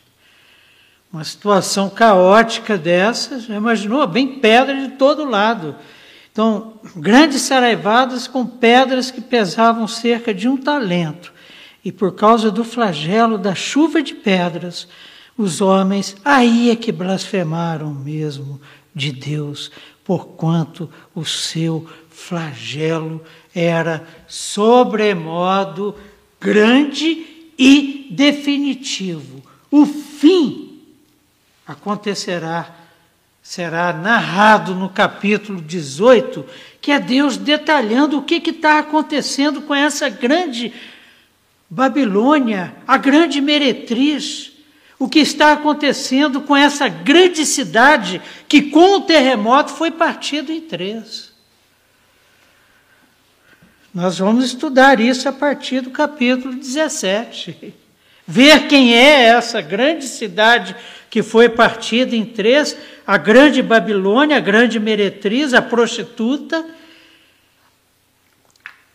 [1.12, 4.06] Uma situação caótica dessa, já imaginou?
[4.06, 5.76] Bem pedra de todo lado.
[6.32, 11.34] Então, grandes saraivadas com pedras que pesavam cerca de um talento.
[11.84, 14.88] E por causa do flagelo da chuva de pedras,
[15.38, 18.62] os homens aí é que blasfemaram mesmo
[18.94, 19.72] de Deus,
[20.06, 23.22] porquanto o seu flagelo
[23.54, 25.96] era sobremodo
[26.40, 29.44] grande e definitivo.
[29.70, 30.80] O fim
[31.66, 32.81] acontecerá
[33.42, 36.46] será narrado no capítulo 18,
[36.80, 40.74] que é Deus detalhando o que está acontecendo com essa grande
[41.70, 44.52] Babilônia, a grande meretriz,
[45.00, 50.62] o que está acontecendo com essa grande cidade que, com o terremoto, foi partida em
[50.62, 51.32] três.
[53.94, 57.74] Nós vamos estudar isso a partir do capítulo 17.
[58.28, 60.76] Ver quem é essa grande cidade
[61.10, 62.78] que foi partida em três,
[63.12, 66.66] a grande Babilônia, a grande meretriz, a prostituta,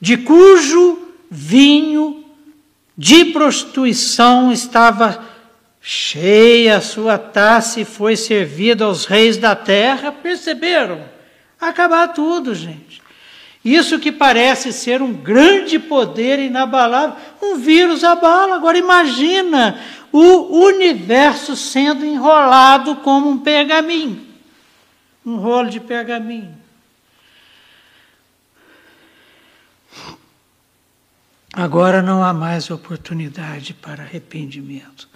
[0.01, 2.25] de cujo vinho
[2.97, 5.23] de prostituição estava
[5.83, 10.11] cheia a sua taça e foi servida aos reis da terra.
[10.11, 11.05] Perceberam?
[11.61, 13.03] Acabar tudo, gente.
[13.67, 18.55] Isso que parece ser um grande poder inabalável, um vírus abala.
[18.55, 19.79] Agora imagina
[20.13, 24.27] o universo sendo enrolado como um pergaminho
[25.27, 26.57] um rolo de pergaminho.
[31.53, 35.09] Agora não há mais oportunidade para arrependimento.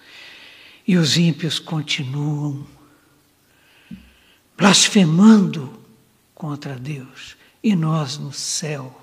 [0.88, 2.66] E os ímpios continuam
[4.56, 5.80] blasfemando
[6.34, 9.00] contra Deus e nós no céu,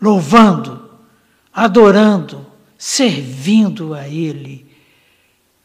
[0.00, 0.90] louvando,
[1.52, 2.46] adorando,
[2.76, 4.66] servindo a Ele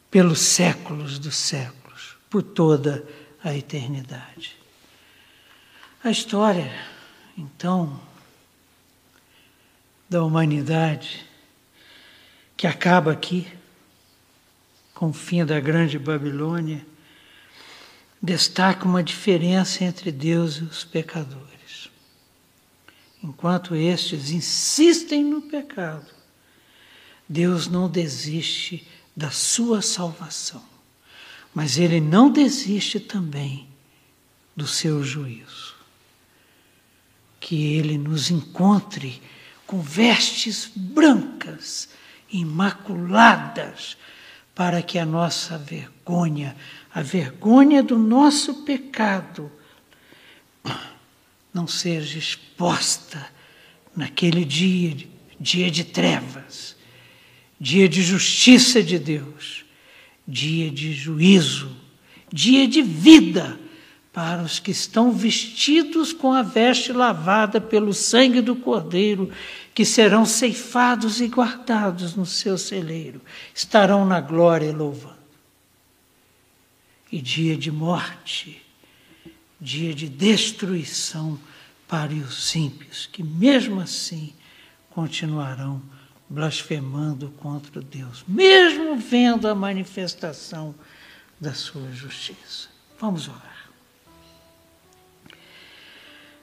[0.10, 3.06] pelos séculos dos séculos, por toda
[3.44, 4.56] a eternidade.
[6.04, 6.72] A história,
[7.38, 8.00] então,
[10.10, 11.26] da humanidade,
[12.56, 13.48] que acaba aqui,
[14.94, 16.86] com o fim da grande Babilônia,
[18.22, 21.53] destaca uma diferença entre Deus e os pecadores.
[23.24, 26.06] Enquanto estes insistem no pecado,
[27.28, 28.86] Deus não desiste
[29.16, 30.64] da sua salvação.
[31.54, 33.68] mas ele não desiste também
[34.56, 35.76] do seu juízo.
[37.40, 39.22] Que ele nos encontre
[39.68, 41.90] com vestes brancas,
[42.32, 43.98] imaculadas,
[44.56, 46.56] para que a nossa vergonha,
[46.94, 49.52] a vergonha do nosso pecado,
[51.54, 53.26] não seja exposta
[53.96, 54.96] naquele dia,
[55.40, 56.76] dia de trevas,
[57.60, 59.64] dia de justiça de Deus,
[60.28, 61.76] dia de juízo,
[62.32, 63.60] dia de vida
[64.12, 69.32] para os que estão vestidos com a veste lavada pelo sangue do Cordeiro,
[69.74, 73.20] que serão ceifados e guardados no seu celeiro,
[73.54, 75.24] estarão na glória louvando.
[77.12, 78.63] E dia de morte,
[79.64, 81.40] dia de destruição
[81.88, 84.34] para os ímpios, que mesmo assim
[84.90, 85.82] continuarão
[86.30, 90.76] blasfemando contra Deus, mesmo vendo a manifestação
[91.40, 92.68] da sua justiça.
[93.00, 93.70] Vamos orar.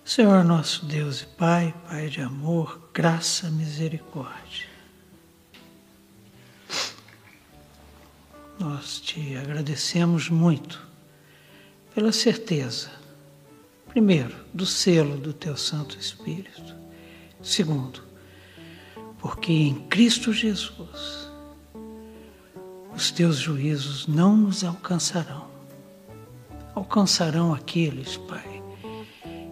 [0.05, 4.69] Senhor nosso Deus e Pai, Pai de amor, graça, misericórdia.
[8.59, 10.87] Nós te agradecemos muito
[11.95, 13.00] pela certeza,
[13.91, 16.75] primeiro, do selo do Teu Santo Espírito,
[17.43, 18.03] segundo,
[19.19, 21.29] porque em Cristo Jesus
[22.95, 25.49] os Teus juízos não nos alcançarão,
[26.75, 28.61] alcançarão aqueles, Pai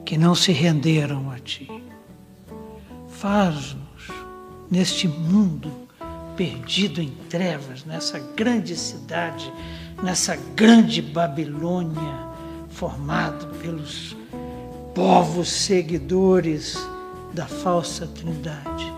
[0.09, 1.69] que não se renderam a ti.
[3.09, 4.09] Faz-nos,
[4.71, 5.71] neste mundo
[6.35, 9.53] perdido em trevas, nessa grande cidade,
[10.03, 12.27] nessa grande Babilônia,
[12.71, 14.17] formado pelos
[14.99, 16.77] povos seguidores
[17.33, 18.93] da falsa trindade.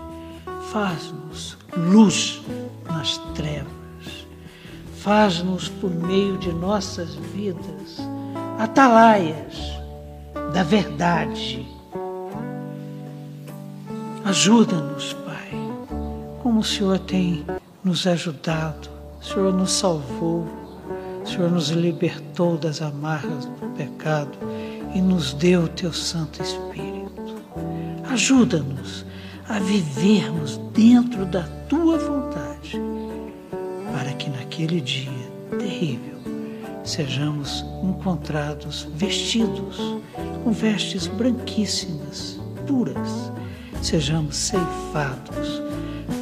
[0.71, 2.41] Faz-nos luz
[2.89, 3.69] nas trevas.
[4.97, 7.99] Faz-nos, por meio de nossas vidas,
[8.57, 9.55] atalaias
[10.51, 11.67] da verdade.
[14.25, 15.51] Ajuda-nos, Pai,
[16.41, 17.45] como o Senhor tem
[17.83, 18.89] nos ajudado,
[19.21, 20.47] o Senhor nos salvou,
[21.23, 24.35] o Senhor nos libertou das amarras do pecado
[24.93, 27.41] e nos deu o Teu Santo Espírito.
[28.09, 29.05] Ajuda-nos
[29.47, 32.79] a vivermos dentro da Tua vontade,
[33.93, 35.11] para que naquele dia
[35.57, 36.19] terrível
[36.83, 39.77] sejamos encontrados vestidos
[40.43, 43.31] com vestes branquíssimas, puras,
[43.81, 45.61] sejamos ceifados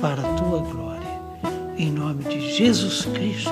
[0.02, 1.00] para a tua glória.
[1.78, 3.52] Em nome de Jesus Cristo,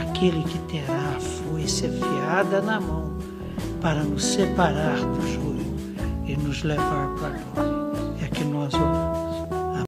[0.00, 3.11] aquele que terá a foice afiada na mão
[3.82, 5.94] para nos separar do joio
[6.24, 8.24] e nos levar para a glória.
[8.24, 9.21] É que nós oramos